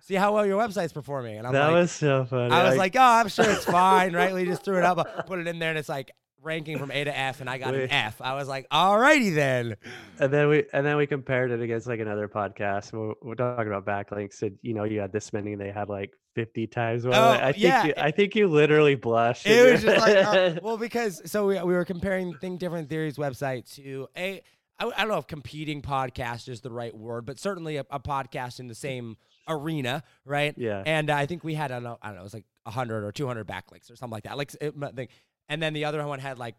[0.00, 2.54] See how well your website's performing, and I'm that like, was so funny.
[2.54, 4.32] I was like, oh, I'm sure it's fine, right?
[4.32, 6.12] We just threw it up, put it in there, and it's like
[6.46, 8.20] ranking from A to F, and I got an F.
[8.22, 9.76] I was like, alrighty then.
[10.18, 12.92] and then we and then we compared it against like another podcast.
[12.92, 15.88] We're, we're talking about backlinks, and you know, you had this many, and they had
[15.90, 17.04] like fifty times.
[17.06, 17.84] Well, Oh, I think yeah.
[17.86, 19.46] you, I think you literally blushed.
[19.46, 23.16] It was just like, uh, well, because so we, we were comparing Think Different Theories
[23.16, 24.40] website to a,
[24.78, 27.98] I, I don't know if competing podcast is the right word, but certainly a, a
[28.00, 29.16] podcast in the same
[29.48, 30.54] arena, right?
[30.58, 32.44] yeah, And I think we had, I don't know, I don't know it was like
[32.64, 34.36] 100 or 200 backlinks or something like that.
[34.36, 35.10] Like, it, I think-
[35.48, 36.54] and then the other one had like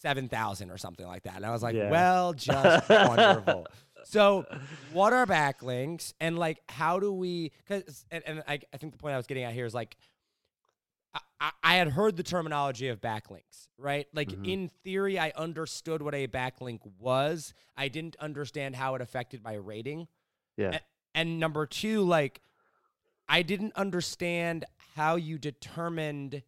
[0.00, 1.36] 7,000 or something like that.
[1.36, 1.90] And I was like, Yeah.
[1.90, 3.66] well, just wonderful.
[4.04, 4.44] So,
[4.92, 7.50] what are backlinks, and like, how do we?
[7.66, 9.96] Because, and, and I, I think the point I was getting at here is like,
[11.40, 14.06] I- I, had heard the terminology of backlinks, right?
[14.14, 14.46] Like Mhm.
[14.46, 17.52] in theory, I understood what a backlink was.
[17.76, 20.08] I didn't understand how it affected my rating.
[20.56, 20.78] yeah,
[21.14, 22.40] And number two, like,
[23.28, 26.42] I didn't understand how you determined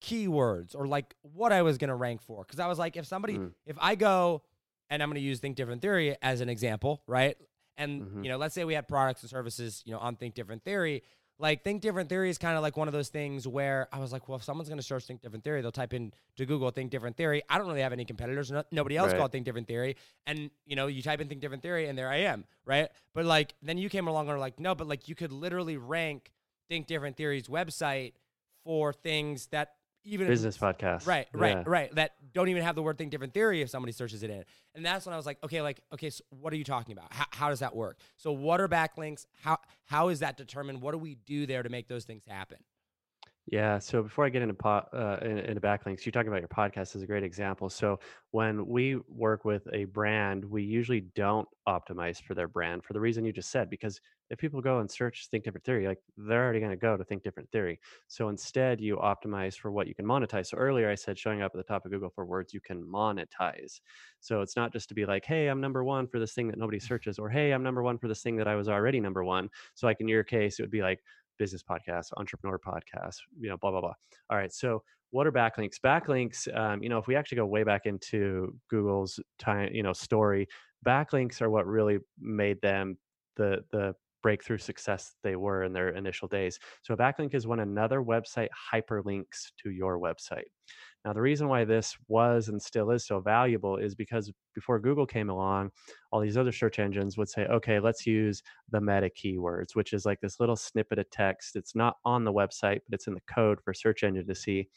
[0.00, 2.44] keywords or like what I was going to rank for.
[2.44, 3.52] Cause I was like, if somebody, Mm.
[3.66, 4.42] if I go
[4.90, 7.36] and I'm going to use Think Different Theory as an example, right?
[7.76, 8.24] And, Mhm.
[8.24, 11.02] you know, let's say we had products and services, you know, on Think Different Theory.
[11.40, 14.10] Like, Think Different Theory is kind of like one of those things where I was
[14.12, 16.68] like, well, if someone's going to search Think Different Theory, they'll type in to Google
[16.70, 17.42] Think Different Theory.
[17.48, 18.50] I don't really have any competitors.
[18.50, 19.18] No, nobody else Right.
[19.18, 19.96] called Think Different Theory.
[20.26, 22.88] And, you know, you type in Think Different Theory and there I am, right?
[23.14, 25.76] But like, then you came along and were like, no, but like you could literally
[25.76, 26.32] rank
[26.68, 28.14] Think Different Theory's website
[28.64, 31.06] for things that even business it's- podcast.
[31.06, 31.64] Right, right, Yeah.
[31.66, 31.94] right.
[31.94, 34.44] That don't even have the word think different theory if somebody searches it in.
[34.74, 37.12] And that's when I was like, okay, like, okay, so what are you talking about?
[37.12, 37.98] How, how does that work?
[38.16, 39.26] So what are backlinks?
[39.42, 40.82] How how is that determined?
[40.82, 42.58] What do we do there to make those things happen?
[43.50, 43.78] Yeah.
[43.78, 46.94] So before I get into po- uh, in- into backlinks, you talking about your podcast
[46.94, 47.70] is a great example.
[47.70, 47.98] So
[48.30, 53.00] when we work with a brand, we usually don't optimize for their brand for the
[53.00, 53.70] reason you just said.
[53.70, 56.96] Because if people go and search Think Different Theory, like they're already going to go
[56.96, 57.80] to Think Different Theory.
[58.08, 60.48] So instead, you optimize for what you can monetize.
[60.48, 62.82] So earlier I said showing up at the top of Google for words you can
[62.82, 63.80] monetize.
[64.20, 66.58] So it's not just to be like, hey, I'm number one for this thing that
[66.58, 69.24] nobody searches, or hey, I'm number one for this thing that I was already number
[69.24, 69.48] one.
[69.74, 71.00] So like in your case, it would be like
[71.38, 73.94] business podcast, entrepreneur podcast, you know, blah, blah, blah.
[74.30, 74.52] All right.
[74.52, 75.80] So what are backlinks?
[75.82, 79.92] Backlinks, um, you know, if we actually go way back into Google's time, you know,
[79.92, 80.48] story,
[80.86, 82.98] backlinks are what really made them
[83.36, 83.94] the the
[84.28, 86.58] breakthrough success they were in their initial days.
[86.82, 90.50] So a backlink is when another website hyperlinks to your website.
[91.02, 95.06] Now, the reason why this was and still is so valuable is because before Google
[95.06, 95.70] came along,
[96.12, 100.04] all these other search engines would say, okay, let's use the meta keywords, which is
[100.04, 101.56] like this little snippet of text.
[101.56, 104.68] It's not on the website, but it's in the code for search engine to see.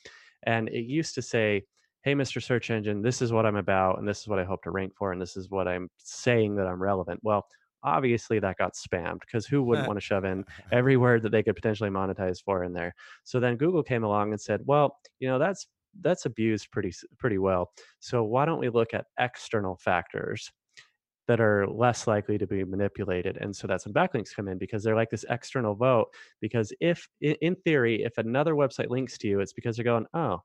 [0.44, 1.64] And it used to say,
[2.04, 2.42] hey, Mr.
[2.42, 4.94] Search Engine, this is what I'm about, and this is what I hope to rank
[4.98, 7.20] for, and this is what I'm saying that I'm relevant.
[7.22, 7.46] Well,
[7.84, 11.44] obviously that got spammed because who wouldn't want to shove in every word that they
[11.44, 12.94] could potentially monetize for in there.
[13.24, 15.67] So then Google came along and said, well, you know, that's
[16.02, 17.72] that's abused pretty pretty well.
[18.00, 20.52] So why don't we look at external factors
[21.28, 23.38] that are less likely to be manipulated?
[23.38, 26.08] And so that's when backlinks come in because they're like this external vote.
[26.39, 30.41] Because if in theory, if another website links to you, it's because they're going, oh,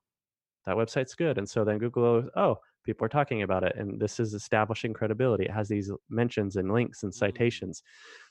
[0.67, 1.39] that website's good.
[1.39, 3.75] And so then Google goes, oh, people are talking about it.
[3.77, 5.45] And this is establishing credibility.
[5.45, 7.17] It has these mentions and links and mm.
[7.17, 7.83] citations.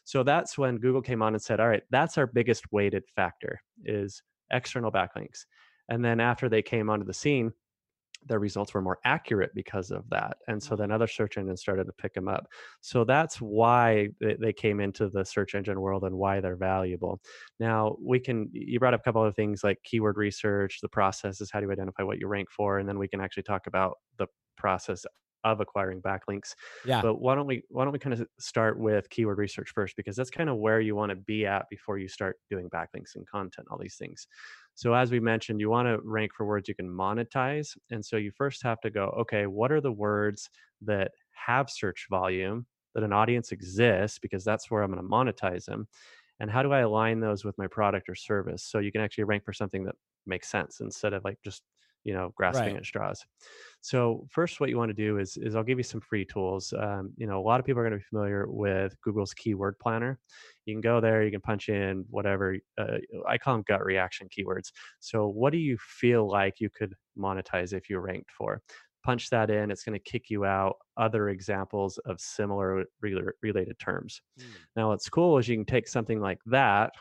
[0.03, 3.61] So that's when Google came on and said, all right, that's our biggest weighted factor
[3.83, 5.45] is external backlinks.
[5.89, 7.51] And then after they came onto the scene,
[8.27, 10.37] their results were more accurate because of that.
[10.47, 10.93] And so then mm.
[10.93, 12.47] other search engines started to pick them up.
[12.81, 17.19] So that's why they, came into the search engine world and why they're valuable.
[17.59, 21.51] Now, we can, you brought up a couple of things like keyword research, the processes,
[21.51, 22.79] how do you identify what you rank for?
[22.79, 25.05] And then we can actually talk about the process
[25.45, 26.55] of acquiring backlinks.
[26.85, 27.01] Yeah.
[27.01, 30.15] But why don't we why don't we kind of start with keyword research first because
[30.15, 33.25] that's kind of where you want to be at before you start doing backlinks and
[33.27, 34.27] content, all these things.
[34.73, 38.17] So as we mentioned, you want to rank for words you can monetize, and so
[38.17, 40.49] you first have to go, okay, what are the words
[40.81, 45.65] that have search volume that an audience exists because that's where I'm going to monetize
[45.65, 45.87] them,
[46.39, 49.25] and how do I align those with my product or service so you can actually
[49.25, 51.61] rank for something that makes sense instead of like just
[52.05, 52.77] you know grasping Right.
[52.77, 53.25] at straws.
[53.81, 56.73] So first what you want to do is is i'll give you some free tools
[56.77, 59.77] um, you know a lot of people are going to be familiar with google's keyword
[59.79, 60.17] planner.
[60.65, 64.27] You can go there you can punch in whatever uh, i call them gut reaction
[64.29, 64.71] keywords.
[64.99, 68.61] So what do you feel like you could monetize if you ranked for?
[69.03, 73.77] Punch that in it's going to kick you out other examples of similar rela- related
[73.77, 74.21] terms.
[74.75, 76.91] Now what's cool is you can take something like that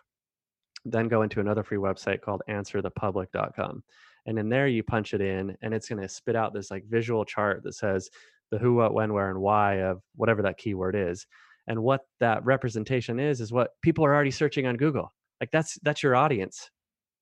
[0.85, 3.83] then go into another free website called answerthepublic.com
[4.27, 6.85] and in there you punch it in and it's going to spit out this like
[6.89, 8.09] visual chart that says
[8.51, 11.27] the who what when where and why of whatever that keyword is
[11.67, 15.79] and what that representation is is what people are already searching on google like that's
[15.83, 16.71] that's your audience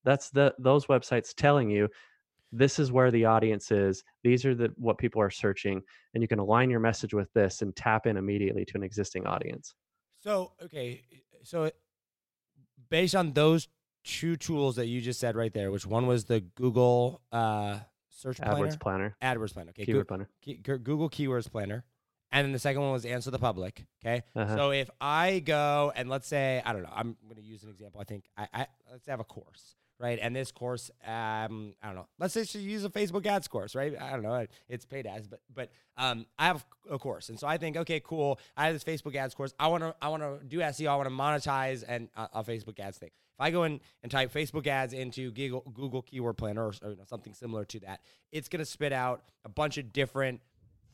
[0.05, 1.89] that's the those websites telling you
[2.53, 4.05] this is where the audience is.
[4.23, 5.83] These are the what people are searching,
[6.15, 9.27] and you can align your message with this and tap in immediately to an existing
[9.27, 9.75] audience.
[10.21, 11.03] So okay,
[11.43, 11.71] so
[12.91, 13.69] based on those
[14.05, 17.79] two tools that you just said right there, which one was the Google uh,
[18.11, 20.29] search planner, AdWords Planner, AdWords planner, okay, Keyword Goo- Planner.
[20.41, 21.85] Key- Google Keywords Planner,
[22.31, 23.85] and then the second one was Answer the Public.
[24.05, 24.57] Okay, Uh-huh.
[24.57, 27.71] so if I go and let's say I don't know, I'm going to use an
[27.71, 28.01] example.
[28.01, 30.19] I think I, I let's have a course, right?
[30.21, 32.09] And this course, um, I don't know.
[32.19, 33.95] Let's say you use a Facebook ads course, right?
[34.01, 34.47] I don't know.
[34.69, 38.01] It's paid ads, but but um, I have a course, and so I think, okay,
[38.01, 38.39] cool.
[38.57, 39.53] I have this Facebook ads course.
[39.59, 40.89] I want to I want to do SEO.
[40.89, 43.11] I want to monetize and uh, a Facebook ads thing.
[43.39, 46.91] If I go in and type Facebook ads into Google Google Keyword Planner or, or
[46.91, 50.41] you know, something similar to that, it's going to spit out a bunch of different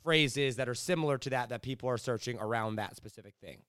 [0.03, 3.63] phrases that are similar to that that people are searching around that specific thing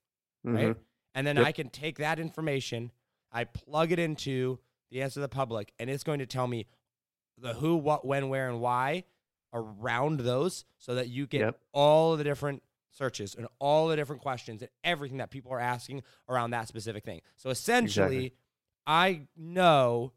[0.44, 0.68] right?
[0.70, 0.80] Mhm.
[1.16, 1.46] And then Yep.
[1.48, 2.92] I can take that information,
[3.32, 4.58] I plug it into
[4.90, 6.66] the answer to the public, and it's going to tell me
[7.38, 9.04] the who, what, when, where, and why
[9.54, 11.60] around those so that you get Yep.
[11.74, 15.60] all of the different searches and all the different questions and everything that people are
[15.60, 17.22] asking around that specific thing.
[17.36, 18.34] So essentially,
[18.90, 20.14] I know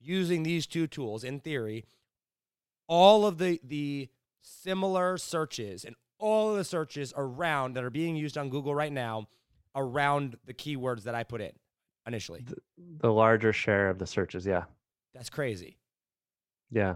[0.00, 1.84] using these two tools in theory,
[2.88, 4.08] all of the the
[4.40, 8.92] similar searches and all of the searches around that are being used on Google right
[8.92, 9.28] now
[9.74, 11.52] around the keywords that I put in
[12.06, 12.46] initially.
[13.00, 14.64] The larger share of the searches, yeah.
[15.12, 15.76] That's crazy.
[16.70, 16.94] Yeah.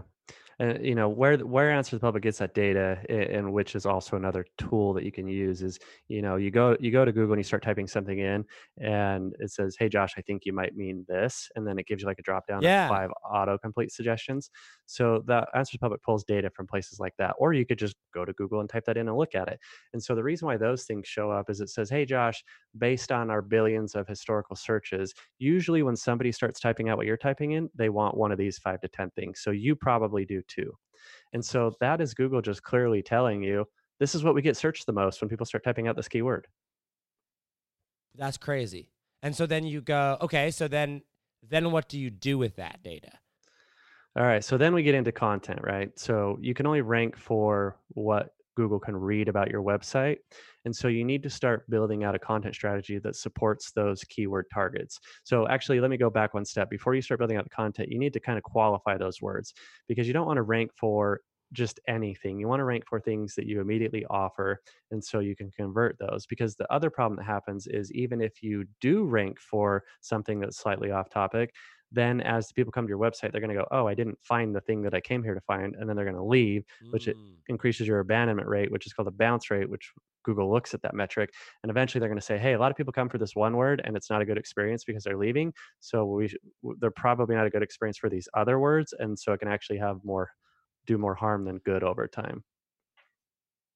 [0.61, 4.15] And you know where where Answer the Public gets that data, and which is also
[4.15, 7.33] another tool that you can use is you know you go you go to Google
[7.33, 8.45] and you start typing something in,
[8.77, 12.03] and it says, "Hey Josh, I think you might mean this," and then it gives
[12.03, 12.67] you like a drop down Yeah.
[12.67, 14.51] of five autocomplete suggestions.
[14.85, 17.95] So the Answer the Public pulls data from places like that, or you could just
[18.13, 19.59] go to Google and type that in and look at it.
[19.93, 22.43] And so the reason why those things show up is it says, "Hey Josh,
[22.77, 27.17] based on our billions of historical searches, usually when somebody starts typing out what you're
[27.17, 29.39] typing in, they want one of these five to 10 things.
[29.41, 30.73] So you probably do too.
[31.33, 33.65] And so that is Google just clearly telling you
[33.99, 36.47] this is what we get searched the most when people start typing out this keyword.
[38.15, 38.89] That's crazy.
[39.23, 41.01] And so then you go, okay, so then
[41.47, 43.11] then what do you do with that data?
[44.15, 44.43] All right.
[44.43, 45.97] So then we get into content, right?
[45.97, 50.17] So you can only rank for what Google can read about your website.
[50.65, 54.45] And so you need to start building out a content strategy that supports those keyword
[54.53, 54.99] targets.
[55.23, 56.69] So actually, let me go back one step.
[56.69, 59.55] Before you start building out the content, you need to kind of qualify those words
[59.87, 61.21] because you don't want to rank for
[61.53, 62.39] just anything.
[62.39, 64.61] You want to rank for things that you immediately offer.
[64.91, 66.27] And so you can convert those.
[66.27, 70.59] Because the other problem that happens is even if you do rank for something that's
[70.59, 71.53] slightly off topic,
[71.91, 74.17] then as the people come to your website, they're going to go, Oh, I didn't
[74.21, 75.75] find the thing that I came here to find.
[75.75, 77.35] And then they're going to leave, which it Mm.
[77.47, 79.91] increases your abandonment rate, which is called the bounce rate, which
[80.23, 81.31] Google looks at that metric.
[81.63, 83.57] And eventually they're going to say, Hey, a lot of people come for this one
[83.57, 85.53] word and it's not a good experience because they're leaving.
[85.79, 86.35] So we, sh-
[86.79, 88.93] they're probably not a good experience for these other words.
[88.97, 90.29] And so it can actually have more,
[90.85, 92.43] do more harm than good over time.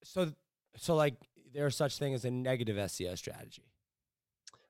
[0.04, 0.32] So
[0.78, 1.16] so like
[1.54, 3.64] there's such thing as a negative SEO strategy.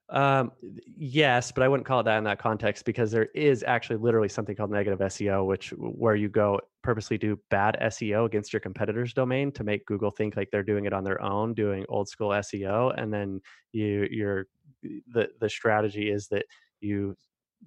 [0.09, 0.51] Um,
[0.97, 4.29] yes, but I wouldn't call it that in that context because there is actually literally
[4.29, 9.13] something called negative SEO, which where you go purposely do bad SEO against your competitor's
[9.13, 12.29] domain to make Google think like they're doing it on their own, doing old school
[12.29, 13.41] SEO, and then
[13.71, 14.45] you you're
[14.83, 16.45] the the strategy is that
[16.81, 17.15] you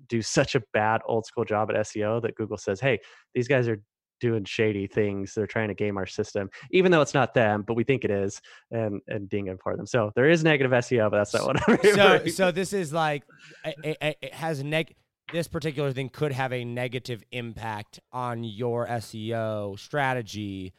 [0.08, 3.00] do such a bad old school job at SEO that Google says, "Hey,
[3.34, 3.80] these guys are
[4.20, 5.34] doing shady things.
[5.34, 8.10] They're trying to game our system, even though it's not them, but we think it
[8.10, 11.46] is, and and ding it for them." So there is negative SEO, but that's not
[11.46, 13.24] what I'm so so this is like
[13.64, 14.94] it, it, it has neg
[15.32, 20.72] this particular thing could have a negative impact on your SEO strategy.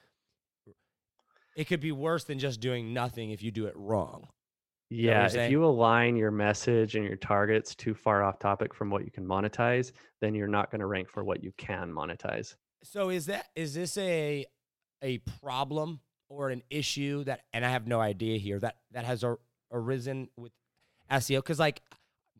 [1.55, 4.27] It could be worse than just doing nothing if you do it wrong.
[4.91, 9.05] Yeah, if you align your message and your targets too far off topic from what
[9.05, 12.55] you can monetize, then you're not going to rank for what you can monetize.
[12.83, 14.45] So is that is this a
[15.03, 19.23] a problem or an issue that and I have no idea here that that has
[19.23, 19.39] ar-
[19.71, 20.51] arisen with
[21.11, 21.81] SEO cuz like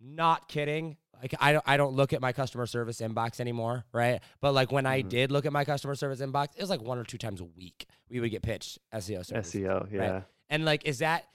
[0.02, 4.22] not kidding like I don't I don't look at my customer service inbox anymore, right?
[4.40, 5.10] But like when I Mhm.
[5.10, 7.46] did look at my customer service inbox, it was like one or two times a
[7.46, 9.54] week we would get pitched SEO services.
[9.56, 10.22] SEO, yeah.
[10.50, 11.26] And like is that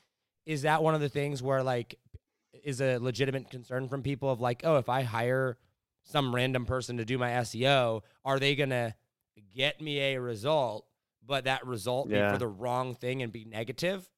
[0.47, 1.99] is that one of the things where like
[2.63, 5.59] is a legitimate concern from people of like, oh, if I hire
[6.05, 8.95] some random person to do my SEO, are they gonna
[9.55, 10.87] get me a result,
[11.27, 14.09] but that result be for the wrong thing and be negative?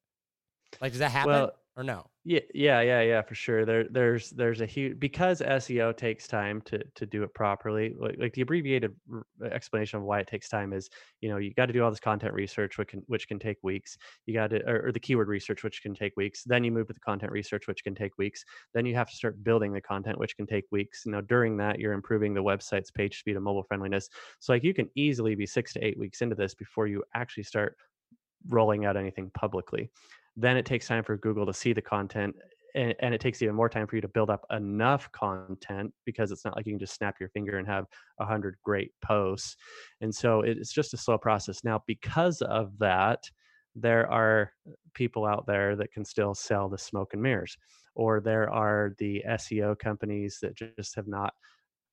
[0.81, 2.07] Like, does that happen Well, or no?
[2.29, 3.65] Yeah, yeah, yeah, yeah, for sure.
[3.65, 7.95] There, there's, there's a huge because SEO takes time to to do it properly.
[7.97, 11.37] Like, like the abbreviated r- uh, explanation of why it takes time is, you know,
[11.37, 13.97] you got to do all this content research, which can which can take weeks.
[14.27, 16.43] You got to, or, or the keyword research, which can take weeks.
[16.43, 18.45] Then you move to the content research, which can take weeks.
[18.75, 21.05] Then you have to start building the content, which can take weeks.
[21.07, 24.09] You know, during that, you're improving the website's page speed and mobile friendliness.
[24.41, 27.45] So, like, you can easily be six to eight weeks into this before you actually
[27.45, 27.77] start
[28.49, 29.91] rolling out anything publicly.
[30.37, 32.37] Then it takes time for Google to see the content
[32.77, 36.31] and, and it takes even more time for you to build up enough content because
[36.31, 37.87] it's not like you can just snap your finger and have
[38.21, 39.57] a hundred great posts.
[40.03, 41.65] And so it's just a slow process.
[41.65, 43.25] Now, because of that,
[43.75, 44.53] there are
[44.95, 47.57] people out there that can still sell the smoke and mirrors,
[47.95, 51.33] or there are the SEO companies that just have not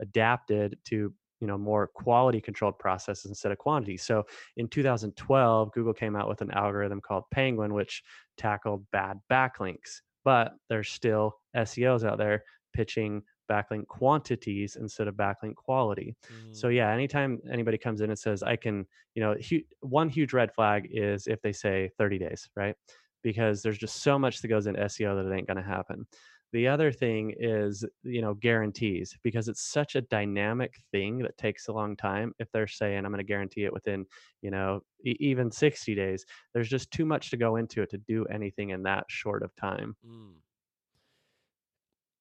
[0.01, 1.13] adapted to
[1.43, 3.97] you know more quality controlled processes instead of quantity.
[3.97, 4.23] So
[4.55, 8.01] in 2012 google came out with an algorithm called penguin which
[8.37, 9.91] tackled bad backlinks
[10.23, 11.25] but there's still
[11.55, 13.21] seos out there pitching
[13.51, 16.15] backlink quantities instead of backlink quality.
[16.53, 16.75] So Mm.
[16.75, 18.75] yeah anytime anybody comes in and says i can
[19.15, 22.75] you know hu- one huge red flag is if they say 30 days right?
[23.21, 26.05] Because there's just so much that goes into seo that it ain't going to happen
[26.53, 31.67] the other thing is, you know, guarantees because it's such a dynamic thing that takes
[31.67, 32.33] a long time.
[32.39, 34.05] If they're saying I'm going to guarantee it within,
[34.41, 37.97] you know, e- even 60 days, there's just too much to go into it to
[37.97, 39.97] do anything in that short of time.
[40.05, 40.35] Mm.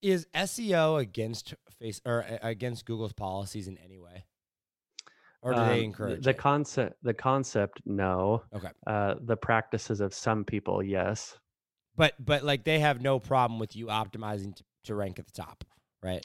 [0.02, 4.26] Is SEO against face or uh, against Google's policies in any way,
[5.42, 6.38] or do Um, they th- encourage the it?
[6.38, 6.96] concept?
[7.02, 8.44] The concept, no.
[8.52, 11.38] Okay, Uh, the practices of some people, yes.
[11.96, 15.32] But but like they have no problem with you optimizing to, to rank at the
[15.32, 15.64] top,
[16.02, 16.24] right?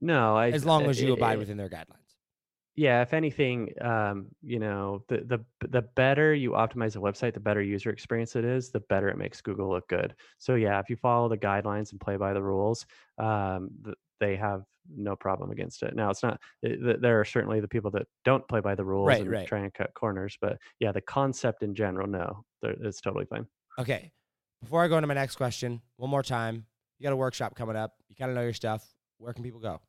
[0.00, 2.16] No, I As long as you i- abide i- within their guidelines.
[2.74, 7.40] yeah if anything um you know the the the better you optimize a website the
[7.48, 10.88] better user experience it is the better it makes google look good so yeah if
[10.88, 12.86] you follow the guidelines and play by the rules
[13.18, 14.62] um th- they have
[14.96, 18.48] no problem against it now it's not th- there are certainly the people that don't
[18.48, 19.46] play by the rules Right, and right.
[19.46, 23.46] try and cut corners but yeah the concept in general no it's totally fine
[23.78, 24.12] Okay,
[24.62, 26.66] before I go into my next question, one more time,
[26.98, 27.94] you got a workshop coming up.
[28.08, 28.86] You kind of know your stuff.
[29.18, 29.80] Where can people go?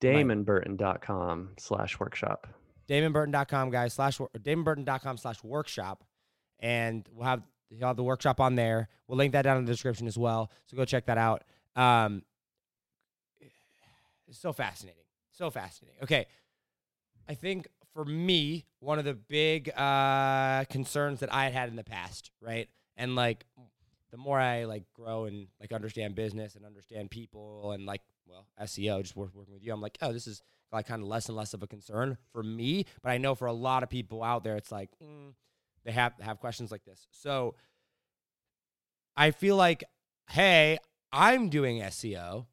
[0.00, 2.46] damonburton.com slash workshop
[2.88, 6.04] DamonBurton.com, guys, slash, DamonBurton.com slash workshop.
[6.58, 7.42] And we'll have,
[7.80, 8.88] have the workshop on there.
[9.06, 10.50] We'll link that down in the description as well.
[10.66, 11.44] So go check that out.
[11.76, 12.22] Um,
[14.26, 15.04] it's so fascinating.
[15.32, 16.00] So fascinating.
[16.02, 16.26] Okay.
[17.28, 21.76] I think for me, one of the big uh, concerns that I had had in
[21.76, 22.68] the past, right?
[22.98, 23.46] And like
[24.10, 28.46] the more I like grow and like understand business and understand people and like, well,
[28.60, 30.42] SEO, just work, working with you, I'm like, oh, this is
[30.72, 32.84] like kind of less and less of a concern for me.
[33.02, 35.32] But I know for a lot of people out there, it's like mm,
[35.84, 37.06] they have have questions like this.
[37.10, 37.54] So
[39.16, 39.84] I feel like,
[40.30, 40.78] hey,
[41.12, 42.46] I'm doing SEO,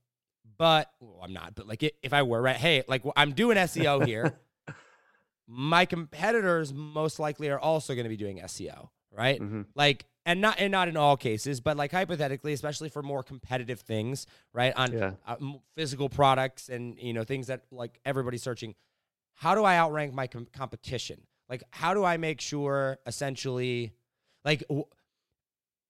[0.58, 1.56] but well, I'm not.
[1.56, 4.38] But like, i- if I were right, hey, like I'm doing SEO here.
[5.48, 9.38] My competitors most likely are also going to be doing SEO, right?
[9.40, 13.24] hmm Like, and not and not in all cases, but like hypothetically, especially for more
[13.24, 14.74] competitive things, right?
[14.76, 15.36] On yeah uh,
[15.76, 18.74] physical products and you know things that like everybody's searching
[19.38, 21.20] how do i outrank my com- competition
[21.50, 23.92] like how do i make sure essentially
[24.46, 24.86] like w-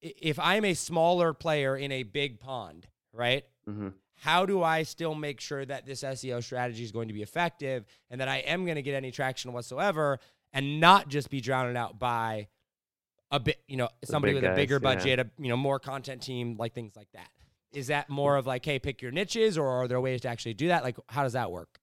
[0.02, 5.14] if i'm a smaller player in a big pond right hmm how do i still
[5.14, 8.64] make sure that this seo strategy is going to be effective and that i am
[8.66, 10.20] going to get any traction whatsoever
[10.54, 12.48] and not just be drowned out by
[13.36, 14.80] a bit you know somebody with a guys, bigger yeah.
[14.80, 17.30] budget a you know more content team like things like that
[17.74, 20.54] is that more of like hey pick your niches or are there ways to actually
[20.54, 21.80] do that like how does that work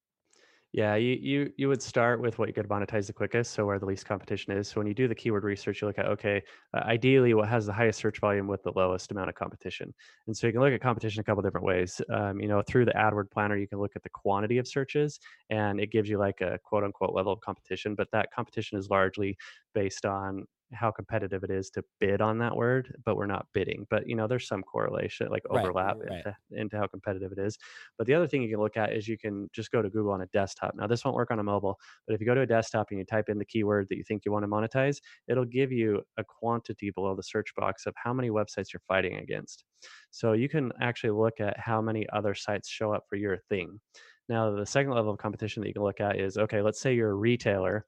[0.74, 3.78] Yeah, you you you would start with what you could monetize the quickest, so where
[3.78, 4.68] the least competition is.
[4.68, 6.42] So when you do the keyword research, you look at okay,
[6.72, 9.92] uh, ideally what has the highest search volume with the lowest amount of competition.
[10.26, 12.00] And so you can look at competition a couple different ways.
[12.11, 15.20] Um, you know, through the AdWord planner, you can look at the quantity of searches,
[15.50, 17.94] and it gives you like a quote unquote level of competition.
[17.94, 19.36] But that competition is largely
[19.74, 23.86] based on how competitive it is to bid on that word, but we're not bidding.
[23.90, 26.18] But you know, there's some correlation, like Right, overlap right.
[26.18, 27.58] into, into how competitive it is.
[27.98, 30.12] But the other thing you can look at is you can just go to Google
[30.12, 30.74] on a desktop.
[30.74, 32.98] Now, this won't work on a mobile, but if you go to a desktop and
[32.98, 36.02] you type in the keyword that you think you want to monetize, it'll give you
[36.16, 39.64] a quantity below the search box of how many websites you're fighting against.
[40.10, 43.80] So you can actually look at how many other sites show up for your thing.
[44.28, 46.94] Now, the second level of competition that you can look at is okay, let's say
[46.94, 47.86] you're a retailer.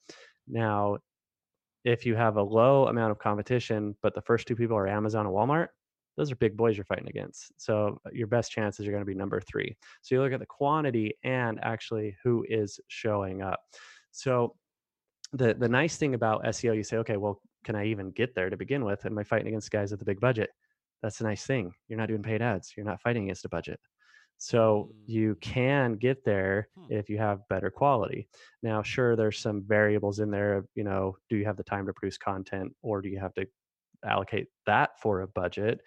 [0.48, 0.98] Now,
[1.84, 5.26] if you have a low amount of competition, but the first two people are Amazon
[5.26, 5.68] and Walmart,
[6.16, 7.52] those are big boys you're fighting against.
[7.60, 9.76] So uh, your best chances are going to be number three.
[10.02, 13.60] So you look at the quantity and actually who is showing up.
[14.12, 14.54] So
[15.32, 18.50] the the nice thing about SEO, you say, okay, well, can I even get there
[18.50, 19.04] to begin with?
[19.04, 20.50] Am I fighting against guys with a big budget?
[21.02, 21.72] That's a nice thing.
[21.88, 22.72] You're not doing paid ads.
[22.76, 23.80] You're not fighting against a budget.
[24.38, 25.42] So you Mm.
[25.42, 26.88] can get there Hmm.
[26.88, 28.28] if you have better quality.
[28.62, 30.66] Now, sure, there's some variables in there.
[30.74, 33.46] You know, do you have the time to produce content, or do you have to
[34.04, 35.80] allocate that for a budget?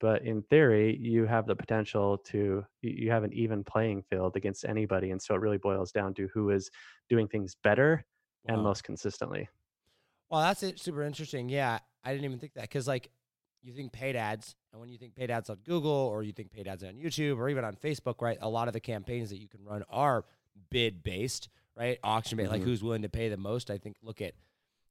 [0.00, 4.36] But in theory, you have the potential to you you have an even playing field
[4.36, 6.70] against anybody, and so it really boils down to who is
[7.08, 8.04] doing things better
[8.46, 8.62] and Wow.
[8.62, 9.48] most consistently.
[10.30, 11.48] Well, that's it, super interesting.
[11.48, 13.10] Yeah, I didn't even think that because like
[13.64, 16.50] you think paid ads, and when you think paid ads on Google or you think
[16.52, 18.38] paid ads on YouTube or even on Facebook, right?
[18.40, 20.24] A lot of the campaigns that you can run are
[20.70, 21.98] bid based, right?
[22.04, 22.64] Auction based, like Mhm.
[22.64, 23.70] who's willing to pay the most.
[23.70, 24.34] I think look at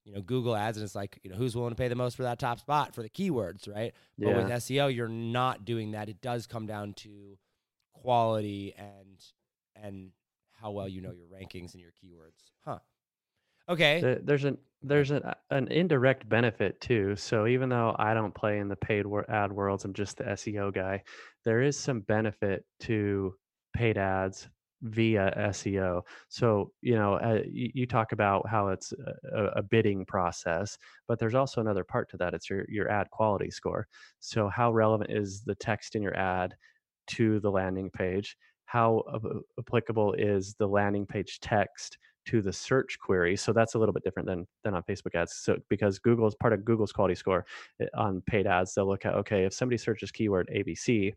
[0.05, 2.15] you know Google ads and it's like you know who's willing to pay the most
[2.17, 3.93] for that top spot for the keywords, right?
[4.17, 6.09] But with SEO, you're not doing that.
[6.09, 7.37] It does come down to
[7.93, 9.23] quality and
[9.75, 10.11] and
[10.51, 12.79] how well you know your rankings and your keywords, huh?
[13.73, 14.01] Okay.
[14.01, 17.15] The- there's an there's an an indirect benefit too.
[17.15, 20.71] So even though I don't play in the paid ad worlds, I'm just the SEO
[20.73, 21.03] guy.
[21.45, 23.35] There is some benefit to
[23.73, 24.49] paid ads
[24.81, 26.01] via SEO.
[26.27, 28.91] So you know, uh, you, you talk about how it's
[29.33, 32.33] a, a bidding process, but there's also another part to that.
[32.33, 33.87] It's your your ad quality score.
[34.19, 36.55] So how relevant is the text in your ad
[37.07, 38.37] to the landing page?
[38.65, 43.35] How ap- applicable is the landing page text to the search query.
[43.35, 45.35] So that's a little bit different than than on Facebook ads.
[45.35, 47.45] So because Google is part of Google's quality score
[47.79, 51.13] eh, on paid ads, they'll look at okay, if somebody searches keyword ABC,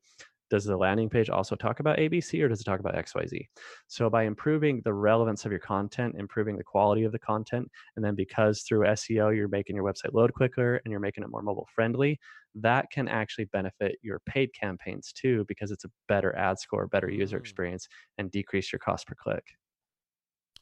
[0.48, 3.48] does the landing page also talk about ABC or does it talk about XYZ?
[3.88, 8.04] So by improving the relevance of your content, improving the quality of the content, and
[8.04, 11.42] then because through SEO you're making your website load quicker and you're making it more
[11.42, 12.20] mobile friendly,
[12.54, 17.10] that can actually benefit your paid campaigns too because it's a better ad score, better
[17.10, 17.40] user Mm.
[17.40, 17.88] experience,
[18.18, 19.44] and decrease your cost per click.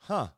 [0.06, 0.28] Huh.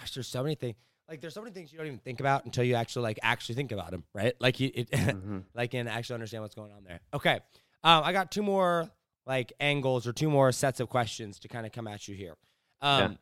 [0.00, 0.76] Gosh, there's so many things.
[1.08, 3.54] Like, there's so many things you don't even think about until you actually like actually
[3.54, 4.34] think about them, right?
[4.40, 5.44] Like you, it, Mhm.
[5.54, 7.00] like and actually understand what's going on there.
[7.14, 7.40] Okay.
[7.84, 8.90] Um, I got two more
[9.24, 12.34] like angles or two more sets of questions to kind of come at you here.
[12.80, 13.18] Um,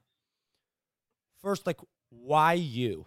[1.42, 1.78] first, like,
[2.10, 3.06] why you?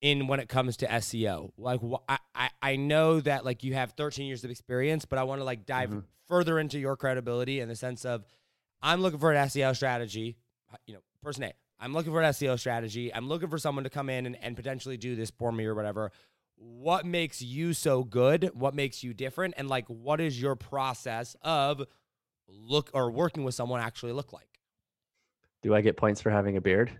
[0.00, 3.74] In when it comes to SEO, like wh- I, I I know that like you
[3.74, 6.04] have 13 years of experience, but I want to like dive Mhm.
[6.28, 8.24] further into your credibility in the sense of
[8.80, 10.36] I'm looking for an SEO strategy.
[10.86, 13.12] You know, person A, I'm looking for an SEO strategy.
[13.14, 15.74] I'm looking for someone to come in and, and potentially do this for me or
[15.74, 16.12] whatever.
[16.56, 18.50] What makes you so good?
[18.54, 19.54] What makes you different?
[19.56, 21.84] And like, what is your process of
[22.48, 24.48] look or working with someone actually look like?
[25.62, 26.90] Do I get points for having a beard?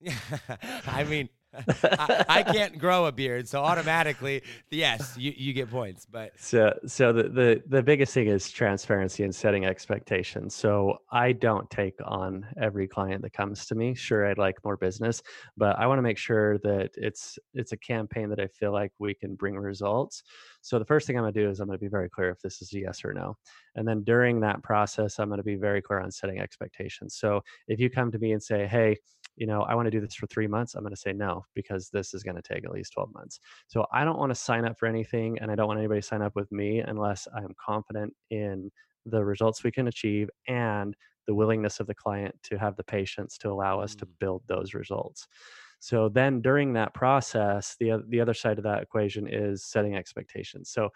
[0.00, 0.14] Yeah,
[0.86, 1.28] I mean,
[1.84, 6.06] I, I can't grow a beard, so automatically, yes, you, you get points.
[6.10, 10.54] But So, so the, the the biggest thing is transparency and setting expectations.
[10.54, 13.94] So I don't take on every client that comes to me.
[13.94, 15.22] Sure, I'd like more business,
[15.56, 18.92] but I want to make sure that it's it's a campaign that I feel like
[18.98, 20.22] we can bring results.
[20.60, 22.30] So the first thing I'm going to do is I'm going to be very clear
[22.30, 23.36] if this is a yes or no,
[23.74, 27.16] and then during that process, I'm going to be very clear on setting expectations.
[27.16, 28.96] So if you come to me and say, "Hey,"
[29.38, 31.44] you know, I want to do this for three months, I'm going to say no
[31.54, 33.38] because this is going to take at least 12 months.
[33.68, 36.06] So I don't want to sign up for anything and I don't want anybody to
[36.06, 38.70] sign up with me unless I'm confident in
[39.06, 40.94] the results we can achieve and
[41.26, 44.18] the willingness of the client to have the patience to allow us to Mm.
[44.18, 45.28] build those results.
[45.80, 50.70] So then during that process, the the other side of that equation is setting expectations.
[50.70, 50.90] So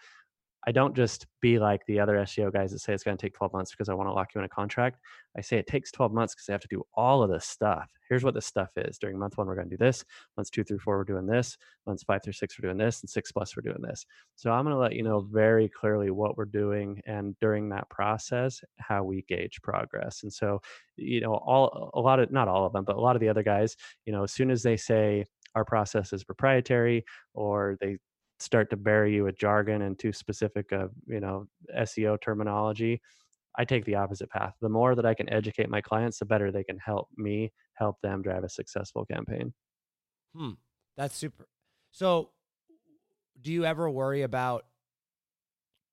[0.65, 3.33] I don't just be like the other SEO guys that say it's going to take
[3.33, 4.99] 12 months because I want to lock you in a contract.
[5.37, 7.89] I say it takes 12 months because I have to do all of this stuff.
[8.07, 8.97] Here's what this stuff is.
[8.97, 10.05] During month one, we're going to do this.
[10.37, 11.57] Months two through four, we're doing this.
[11.85, 13.01] Months five through six, we're doing this.
[13.01, 14.05] And six plus, we're doing this.
[14.35, 17.89] So I'm going to let you know very clearly what we're doing and during that
[17.89, 20.23] process, how we gauge progress.
[20.23, 20.61] And so,
[20.95, 23.29] you know, all a lot of, not all of them, but a lot of the
[23.29, 27.97] other guys, you know, as soon as they say our process is proprietary or they
[28.39, 33.01] start to bury you with jargon and too specific of you know SEO terminology,
[33.57, 34.55] I take the opposite path.
[34.61, 38.01] The more that I can educate my clients, the better they can help me help
[38.01, 39.53] them drive a successful campaign.
[40.35, 40.51] Hmm.
[40.95, 41.47] That's super.
[41.91, 42.31] So,
[43.39, 44.65] do you ever worry about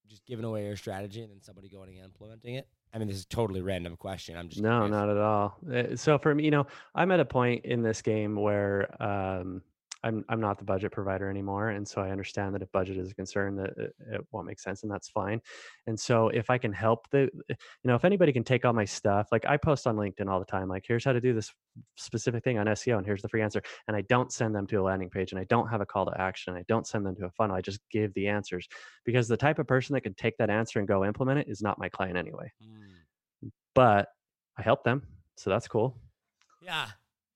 [0.06, 2.68] just giving away your strategy and then somebody going and implementing it?
[2.92, 4.36] I mean, this is a totally random question.
[4.36, 4.96] I'm just No, curious.
[4.96, 5.58] not at all.
[5.70, 9.62] Uh, So for me, you know, I'm at a point in this game where um,
[10.02, 13.10] I'm I'm not the budget provider anymore, and so I understand that if budget is
[13.10, 15.40] a concern, that it, it won't make sense, and that's fine.
[15.86, 18.84] And so if I can help the, you know, if anybody can take all my
[18.84, 21.52] stuff, like I post on LinkedIn all the time, like here's how to do this
[21.96, 24.76] specific thing on SEO, and here's the free answer, and I don't send them to
[24.76, 27.16] a landing page, and I don't have a call to action, I don't send them
[27.16, 28.66] to a funnel, I just give the answers
[29.04, 31.62] because the type of person that can take that answer and go implement it is
[31.62, 33.48] not my client anyway Hmm.
[33.74, 34.08] but
[34.56, 35.02] I help them.
[35.36, 35.96] So that's cool.
[36.62, 36.88] Yeah.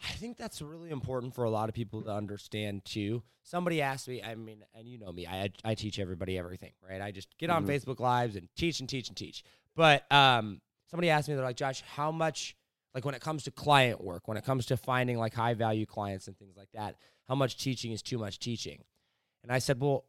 [0.07, 3.23] I think that's really important for a lot of people to understand too.
[3.43, 7.01] Somebody asked me, I mean, and you know me, I I teach everybody everything, right?
[7.01, 7.69] I just get on Mhm.
[7.69, 9.43] Facebook Lives and teach and teach and teach.
[9.75, 12.57] But um, somebody asked me, they're like, Josh, how much,
[12.95, 15.87] like when it comes to client work, when it comes to finding like high value
[15.87, 16.97] clients and things like that,
[17.29, 18.85] how much teaching is too much teaching?
[19.43, 20.05] And I said, well,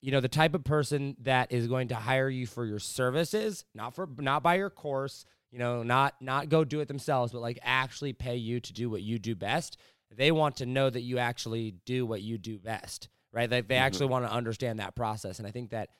[0.00, 3.64] you know, the type of person that is going to hire you for your services,
[3.74, 7.40] not for not by your course, you know, not not go do it themselves, but
[7.40, 9.76] like actually pay you to do what you do best.
[10.10, 13.48] They want to know that you actually do what you do best, right?
[13.48, 13.80] Like they Mhm.
[13.86, 15.38] actually want to understand that process.
[15.38, 15.90] And I think that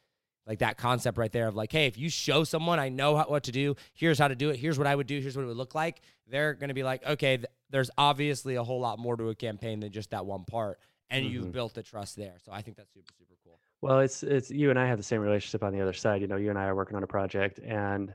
[0.45, 3.27] like that concept right there of like, hey, if you show someone I know how,
[3.27, 5.45] what to do, here's how to do it, here's what I would do, here's what
[5.45, 8.81] it would look like, they're going to be like, okay, th- there's obviously a whole
[8.81, 10.81] lot more to a campaign than just that one part.
[11.11, 11.53] And you've Mhm.
[11.53, 12.35] built the trust there.
[12.45, 13.61] So I think that's super, super cool.
[13.83, 16.21] Well, it's it's you and I have the same relationship on the other side.
[16.23, 18.13] You know, you and I are working on a project, and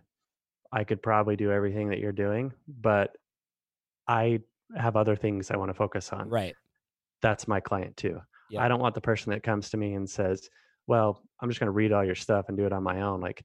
[0.72, 3.16] I could probably do everything that you're doing, but
[4.08, 4.42] I
[4.78, 6.30] have other things I want to focus on.
[6.30, 6.56] Right.
[7.22, 8.22] That's my client too.
[8.52, 8.62] Yep.
[8.62, 10.50] I don't want the person that comes to me and says,
[10.88, 13.20] "Well, I'm just going to read all your stuff and do it on my own."
[13.20, 13.44] Like,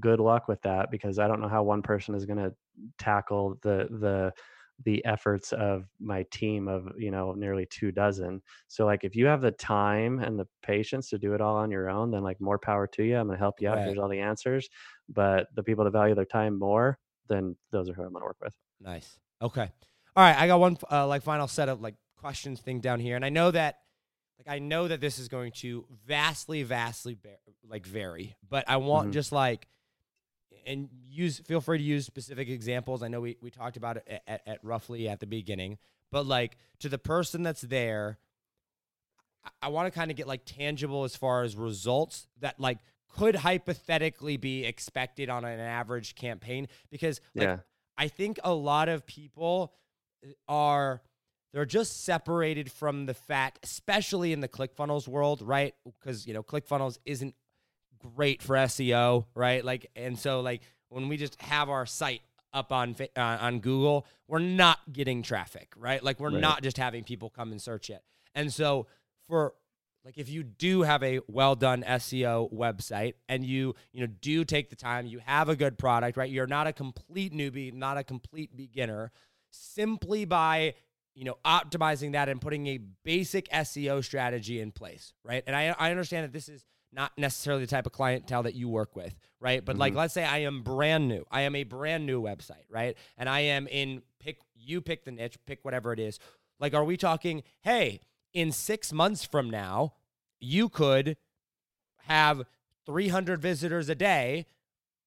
[0.00, 2.54] good luck with that because I don't know how one person is going to
[2.98, 4.32] tackle the the
[4.84, 9.26] the efforts of my team of you know nearly two dozen so like if you
[9.26, 12.40] have the time and the patience to do it all on your own then like
[12.40, 13.84] more power to you i'm going to help you out Right.
[13.86, 14.68] here's all the answers
[15.08, 18.26] but the people that value their time more then those are who i'm going to
[18.26, 19.16] work with Nice.
[19.40, 19.70] Okay.
[20.16, 20.36] All right.
[20.36, 23.28] I got one uh, like final set of like questions thing down here, and I
[23.28, 23.76] know that
[24.38, 28.78] like I know that this is going to vastly, vastly ba- like vary, but I
[28.78, 29.12] want Mhm.
[29.12, 29.68] just like
[30.66, 33.02] and use feel free to use specific examples.
[33.02, 35.78] I know we we talked about it at, at, roughly at the beginning,
[36.10, 38.18] but like to the person that's there,
[39.44, 42.78] I, I want to kind of get like tangible as far as results that like
[43.08, 47.56] could hypothetically be expected on an average campaign because like yeah
[47.96, 49.74] I think a lot of people
[50.26, 51.02] uh, are
[51.52, 55.74] they're just separated from the fact, especially in the ClickFunnels world, right?
[55.84, 57.34] Because you know ClickFunnels isn't
[58.16, 59.64] great for SEO, right?
[59.64, 62.22] Like, and so like when we just have our site
[62.52, 66.02] up on uh, on Google, we're not getting traffic, right?
[66.02, 66.40] Like we're Right.
[66.40, 68.02] not just having people come and search it.
[68.34, 68.86] And so
[69.26, 69.54] for
[70.04, 74.44] like if you do have a well done SEO website and you you know do
[74.44, 76.30] take the time, you have a good product, right?
[76.30, 79.12] You're not a complete newbie, not a complete beginner.
[79.50, 80.74] Simply by
[81.14, 85.42] you know optimizing that and putting a basic SEO strategy in place, right?
[85.46, 88.68] And I I understand that this is not necessarily the type of clientele that you
[88.68, 89.64] work with, right?
[89.64, 89.96] But like Mhm.
[89.96, 91.24] let's say I am brand new.
[91.30, 92.96] I am a brand new website, right?
[93.16, 96.18] And I am in pick you pick the niche, pick whatever it is.
[96.60, 98.00] Like are we talking, hey,
[98.32, 99.94] in 6 months from now,
[100.38, 101.16] you could
[102.04, 102.44] have
[102.84, 104.46] 300 visitors a day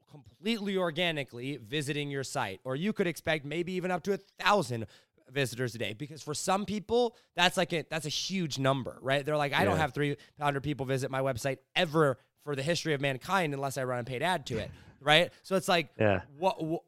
[0.10, 4.86] completely organically visiting your site or you could expect maybe even up to a thousand
[5.32, 9.26] visitors a day because for some people that's like a that's a huge number right?
[9.26, 13.02] They're like i don't have 300 people visit my website ever for the history of
[13.02, 14.72] mankind unless i run a paid ad to it
[15.02, 15.32] right?
[15.44, 16.22] So it's like yeah.
[16.38, 16.82] what, what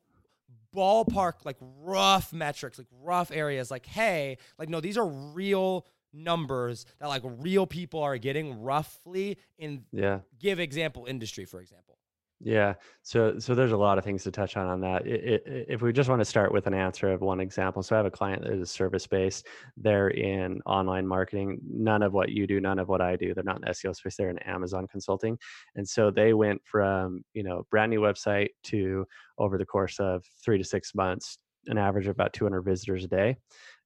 [0.76, 6.86] ballpark like rough metrics like rough areas like hey like no these are real numbers
[7.00, 10.20] that like real people are getting roughly in yeah.
[10.40, 11.97] give example industry for example
[12.40, 12.76] Yeah.
[13.02, 15.04] So so there's a lot of things to touch on on that.
[15.08, 17.82] I i i- if we just want to start with an answer of one example,
[17.82, 19.48] so I have a client that is service based.
[19.76, 21.60] They're in online marketing.
[21.64, 23.34] None of what you do, none of what I do.
[23.34, 24.18] They're not in SEO space.
[24.18, 25.40] They're in Amazon consulting,
[25.74, 29.08] and so they went from you know brand new website to
[29.40, 33.08] over the course of three to six months, an average of about 200 visitors a
[33.08, 33.38] day.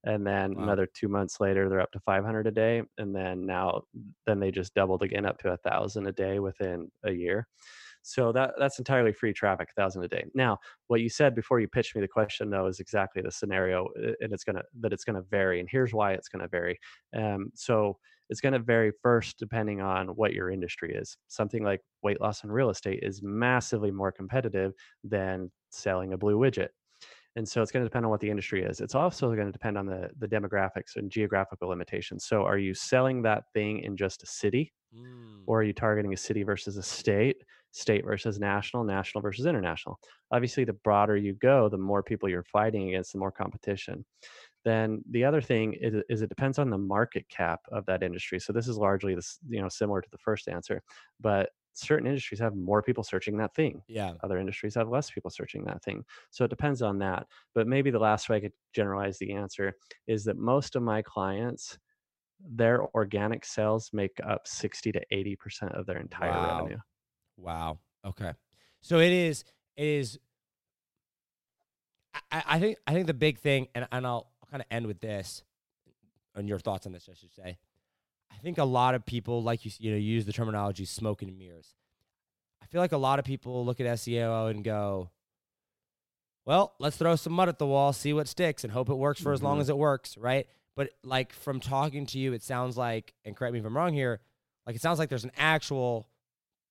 [0.04, 0.60] And then Wow.
[0.60, 2.82] another two months later, they're up to 500 a day.
[2.98, 3.84] And then now,
[4.26, 7.48] then they just doubled again up to a thousand a day within a year.
[8.04, 10.26] So that that's entirely free traffic, a thousand a day.
[10.34, 13.88] Now, what you said before you pitched me the question, though, is exactly the scenario,
[13.98, 16.80] uh, and it's gonna that it's gonna vary, and here's why it's gonna vary.
[17.16, 17.98] Um, so
[18.30, 21.18] it's gonna vary first depending on what your industry is.
[21.28, 24.74] Something like weight loss and real estate is massively more competitive
[25.04, 26.70] than selling a blue widget.
[27.38, 28.82] And so it's going to depend on what the industry is.
[28.82, 32.26] It's also going to depend on the the demographics and geographical limitations.
[32.26, 34.74] So are you selling that thing in just a city?
[35.46, 37.38] or are you targeting a city versus a state
[37.72, 40.00] state versus national national versus international.
[40.32, 44.06] Obviously the broader you go the more people you're fighting against the more competition.
[44.64, 48.40] Then the other thing is, is it depends on the market cap of that industry.
[48.40, 50.84] So this is largely this you know similar to the first answer
[51.20, 53.82] but certain industries have more people searching that thing.
[53.88, 54.18] Yeah.
[54.24, 56.04] Other industries have less people searching that thing.
[56.30, 57.28] So it depends on that.
[57.56, 59.74] But maybe the last way i could generalize the answer
[60.08, 61.80] is that most of my clients
[62.40, 66.40] their organic sales make up 60 to 80% of their entire Wow.
[66.42, 66.78] revenue.
[67.42, 67.80] Wow.
[68.06, 68.32] Okay.
[68.82, 69.44] So it is.
[69.76, 70.20] It is.
[72.32, 72.78] I, I think.
[72.86, 75.44] I think the big thing, and and I'll kind of end with this,
[76.36, 77.58] and your thoughts on this, I should say.
[78.32, 81.38] I think a lot of people, like you, you know, use the terminology "smoke and
[81.38, 81.76] mirrors."
[82.62, 85.10] I feel like a lot of people look at SEO and go,
[86.46, 89.20] "Well, let's throw some mud at the wall, see what sticks, and hope it works
[89.20, 89.34] for mm-hmm.
[89.34, 89.62] as long mm-hmm.
[89.62, 90.48] as it works." Right?
[90.76, 93.94] But like from talking to you, it sounds like, and correct me if I'm wrong
[93.94, 94.22] here,
[94.66, 96.08] like it sounds like there's an actual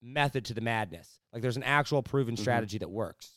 [0.03, 1.19] method to the madness.
[1.33, 2.43] Like there's an actual proven mm-hmm.
[2.43, 3.37] strategy that works.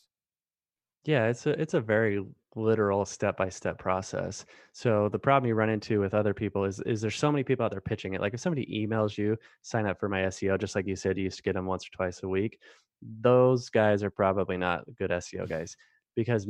[1.04, 2.24] Yeah, it's a it's a very
[2.56, 4.46] literal step by step process.
[4.72, 7.64] So the problem you run into with other people is is there's so many people
[7.64, 8.20] out there pitching it.
[8.20, 11.24] Like if somebody emails you, sign up for my SEO, just like you said, you
[11.24, 12.58] used to get them once or twice a week.
[13.20, 15.76] Those guys are probably not good SEO guys
[16.16, 16.48] because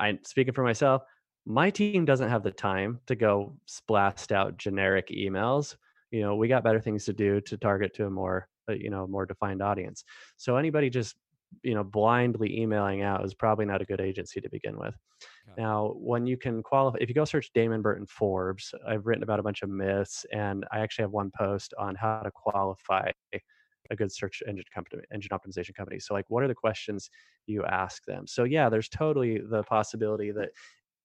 [0.00, 1.02] I'm speaking for myself,
[1.46, 3.56] my team doesn't have the time to go
[3.86, 5.76] blast out generic emails.
[6.10, 8.90] You know, we got better things to do to target to a more uh, you
[8.90, 10.04] know more defined audience.
[10.36, 11.16] So anybody just
[11.62, 14.94] you know blindly emailing out is probably not a good agency to begin with.
[15.56, 19.38] Now when you can qualify if you go search damon burton forbes i've written about
[19.38, 23.10] a bunch of myths and i actually have one post on how to qualify
[23.90, 26.00] a good search engine company engine optimization company.
[26.00, 27.10] So like what are the questions
[27.46, 28.26] you ask them?
[28.26, 30.50] So yeah there's totally the possibility that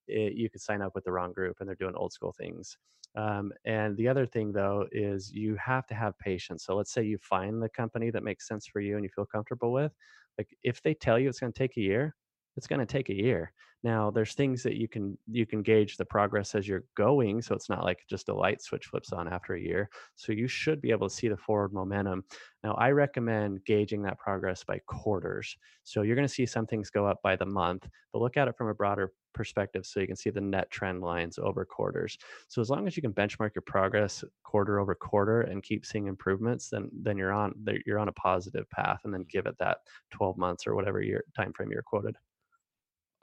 [0.07, 2.77] it, you could sign up with the wrong group and they're doing old school things
[3.17, 6.65] um, and the other thing though is you have to have patience.
[6.65, 9.25] So let's say you find the company that makes sense for you and you feel
[9.25, 9.91] comfortable with
[10.37, 12.15] like if they tell you it's going to take a year,
[12.57, 13.53] it's going to take a year.
[13.83, 17.53] Now there's things that you can you can gauge the progress as you're going, so
[17.53, 19.89] it's not like just a light switch flips on after a year.
[20.15, 22.23] So you should be able to see the forward momentum.
[22.63, 25.55] Now I recommend gauging that progress by quarters.
[25.83, 28.47] So you're going to see some things go up by the month, but look at
[28.47, 32.17] it from a broader perspective so you can see the net trend lines over quarters.
[32.47, 36.07] So as long as you can benchmark your progress quarter over quarter and keep seeing
[36.07, 37.53] improvements, then then you're on
[37.85, 39.37] you're on a positive path and then mm-hmm.
[39.37, 39.77] give it that
[40.11, 42.17] 12 months or whatever year time frame you're quoted.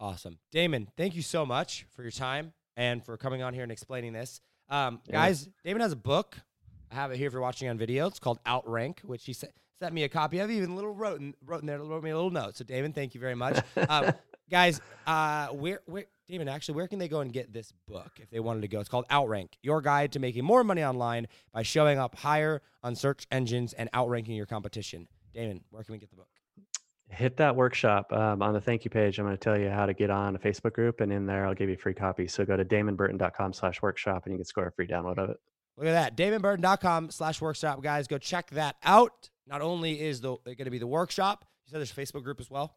[0.00, 0.38] Awesome.
[0.50, 4.12] Damon, thank you so much for your time and for coming on here and explaining
[4.12, 4.40] this.
[4.68, 5.12] Um, yeah.
[5.12, 6.36] guys, Damon has a book.
[6.90, 8.06] I have it here if you're watching on video.
[8.06, 9.52] It's called Outrank, which he sent
[9.92, 10.50] me a copy of.
[10.50, 12.56] Even little wrote in, wrote in there, wrote me a little note.
[12.56, 13.58] So, Damon, thank you very much.
[13.88, 14.12] Um,
[14.50, 18.30] guys, uh, where where Damon, actually, where can they go and get this book if
[18.30, 18.80] they wanted to go?
[18.80, 22.94] It's called Outrank, your guide to making more money online by showing up higher on
[22.94, 25.08] search engines and outranking your competition.
[25.34, 26.28] Damon, where can we get the book?
[27.08, 29.18] Hit that workshop um, on the thank you page.
[29.18, 31.46] I'm going to tell you how to get on a Facebook group, and in there,
[31.46, 32.26] I'll give you a free copy.
[32.26, 35.36] So go to damonburton.com slash workshop, and you can score a free download of it.
[35.76, 36.16] Look at that.
[36.16, 38.06] damonburton.com slash workshop, guys.
[38.08, 39.28] Go check that out.
[39.46, 42.40] Not only is the going to be the workshop, you said there's a Facebook group
[42.40, 42.76] as well.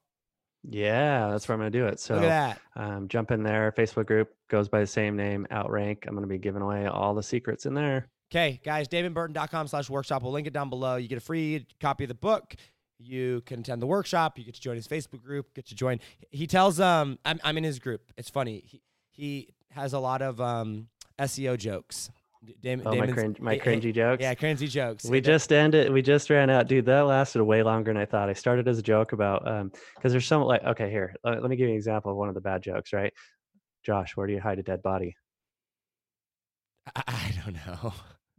[0.64, 2.00] Yeah, that's where I'm going to do it.
[2.00, 2.82] So Look at that.
[2.82, 3.74] Um, jump in there.
[3.78, 6.06] Facebook group goes by the same name, Outrank.
[6.06, 8.10] I'm going to be giving away all the secrets in there.
[8.32, 10.24] Okay, guys, damonburton.com slash workshop.
[10.24, 10.98] We'll link it down below.
[10.98, 12.56] You get a free copy of the book.
[13.00, 14.38] You can attend the workshop.
[14.38, 15.54] You get to join his Facebook group.
[15.54, 16.00] Get to join.
[16.32, 18.02] He tells um, I'm I'm in his group.
[18.18, 18.64] It's funny.
[18.66, 18.82] He
[19.12, 20.88] he has a lot of um
[21.20, 22.10] SEO jokes.
[22.62, 24.22] Dam- oh, my, cringe, my cringy jokes.
[24.22, 25.06] Yeah, cringy jokes.
[25.06, 25.92] We just ended.
[25.92, 26.86] We just ran out, dude.
[26.86, 28.30] That lasted way longer than I thought.
[28.30, 31.16] I started as a joke about um because there's some like okay here.
[31.24, 32.94] Let, let me give you an example of one of the bad jokes.
[32.94, 33.14] Right,
[33.84, 35.16] Josh, where do you hide a dead body?
[36.96, 37.94] I, I don't know.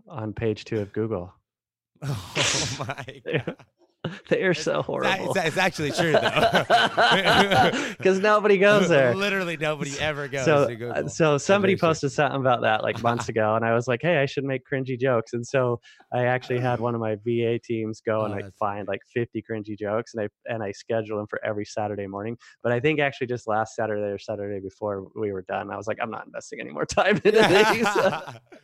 [0.08, 1.32] On page two of Google.
[2.02, 3.56] Oh my god.
[4.28, 5.32] they are so horrible.
[5.34, 6.64] It's, it's actually true though,
[7.98, 9.14] because nobody goes there.
[9.14, 10.44] Literally nobody ever goes.
[10.44, 14.00] So, uh, so somebody posted something about that like months ago, and I was like,
[14.02, 15.80] "Hey, I should make cringy jokes." And so
[16.12, 19.42] I actually had one of my VA teams go oh, and I find like 50
[19.50, 22.36] cringy jokes, and I and I schedule them for every Saturday morning.
[22.62, 25.86] But I think actually just last Saturday or Saturday before we were done, I was
[25.86, 28.58] like, "I'm not investing any more time into these."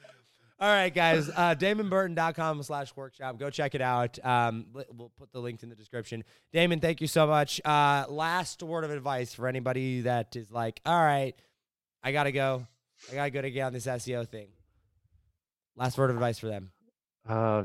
[0.60, 1.28] All right, guys.
[1.28, 3.38] Uh, DamonBurton.com slash workshop.
[3.38, 4.24] Go check it out.
[4.24, 6.22] Um, we'll put the links in the description.
[6.52, 7.60] Damon, thank you so much.
[7.64, 11.34] Uh, last word of advice for anybody that is like, all right,
[12.02, 12.66] I got to go.
[13.10, 14.48] I got to go to get on this SEO thing.
[15.76, 16.70] Last word of advice for them.
[17.28, 17.64] Uh,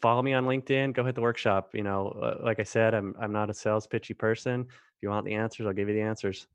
[0.00, 0.92] follow me on LinkedIn.
[0.92, 1.70] Go hit the workshop.
[1.74, 4.60] You know, uh, like I said, I'm I'm not a sales pitchy person.
[4.68, 6.46] If you want the answers, I'll give you the answers.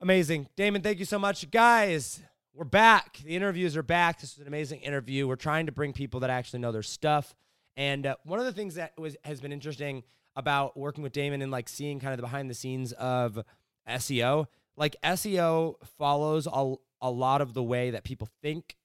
[0.00, 0.82] Amazing, Damon.
[0.82, 2.22] Thank you so much, guys.
[2.60, 3.16] We're back.
[3.24, 4.20] The interviews are back.
[4.20, 5.26] This is an amazing interview.
[5.26, 7.34] We're trying to bring people that actually know their stuff.
[7.74, 10.02] And uh, one of the things that was has been interesting
[10.36, 13.42] about working with Damon and like seeing kind of the behind the scenes of
[13.88, 14.44] SEO,
[14.76, 18.76] like SEO follows a, a lot of the way that people think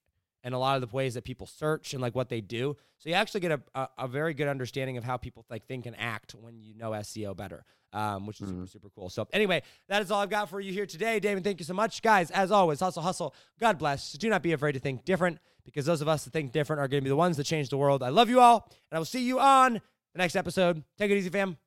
[0.46, 2.78] and a lot of the ways that people search and like what they do.
[3.00, 5.86] So you actually get a, a, a very good understanding of how people like think
[5.86, 7.66] and act when you know SEO better
[7.96, 8.66] um, which is mm-hmm.
[8.66, 9.10] super, super cool.
[9.10, 11.20] So, anyway, that is all I've got for you here today.
[11.20, 12.02] Damon, thank you so much.
[12.02, 13.34] Guys, as always, hustle, hustle.
[13.60, 14.12] God bless.
[14.14, 16.88] Do not be afraid to think different because those of us that think different are
[16.90, 18.04] going to be the ones that change the world.
[18.04, 20.84] I love you all, and I will see you on the next episode.
[20.98, 21.58] Take it easy, fam.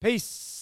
[0.00, 0.59] Peace.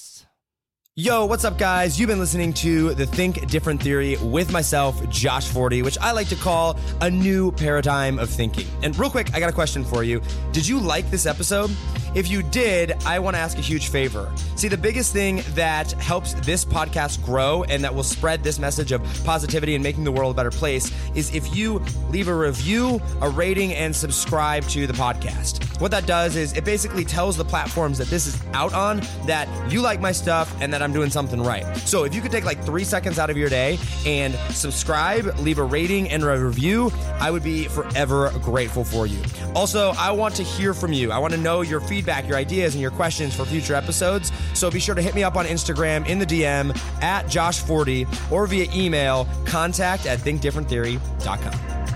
[1.01, 1.97] Yo, what's up, guys?
[1.97, 6.29] You've been listening to the Think Different Theory with myself, Josh Forti, which I like
[6.31, 8.67] to call a new paradigm of thinking.
[8.83, 10.21] And real quick, I got a question for you.
[10.51, 11.71] Did you like this episode?
[12.15, 14.31] If you did, I want to ask a huge favor.
[14.57, 18.93] See, the biggest thing that helps this podcast grow and that will spread this message
[18.93, 23.01] of positivity and making the world a better place is if you leave a review,
[23.21, 25.65] a rating, and subscribe to the podcast.
[25.81, 29.49] What that does is it basically tells the platforms that this is out on that
[29.71, 31.65] you like my stuff and that I'm doing something right.
[31.79, 35.59] So if you could take like three seconds out of your day and subscribe, leave
[35.59, 36.91] a rating and a review,
[37.21, 39.23] I would be forever grateful for you.
[39.55, 41.13] Also, I want to hear from you.
[41.13, 44.33] I want to know your feedback, your ideas, and your questions for future episodes.
[44.55, 48.07] So be sure to hit me up on Instagram in the DM at Josh Forti
[48.31, 51.88] or via email contact at thinkdifferenttheory.com.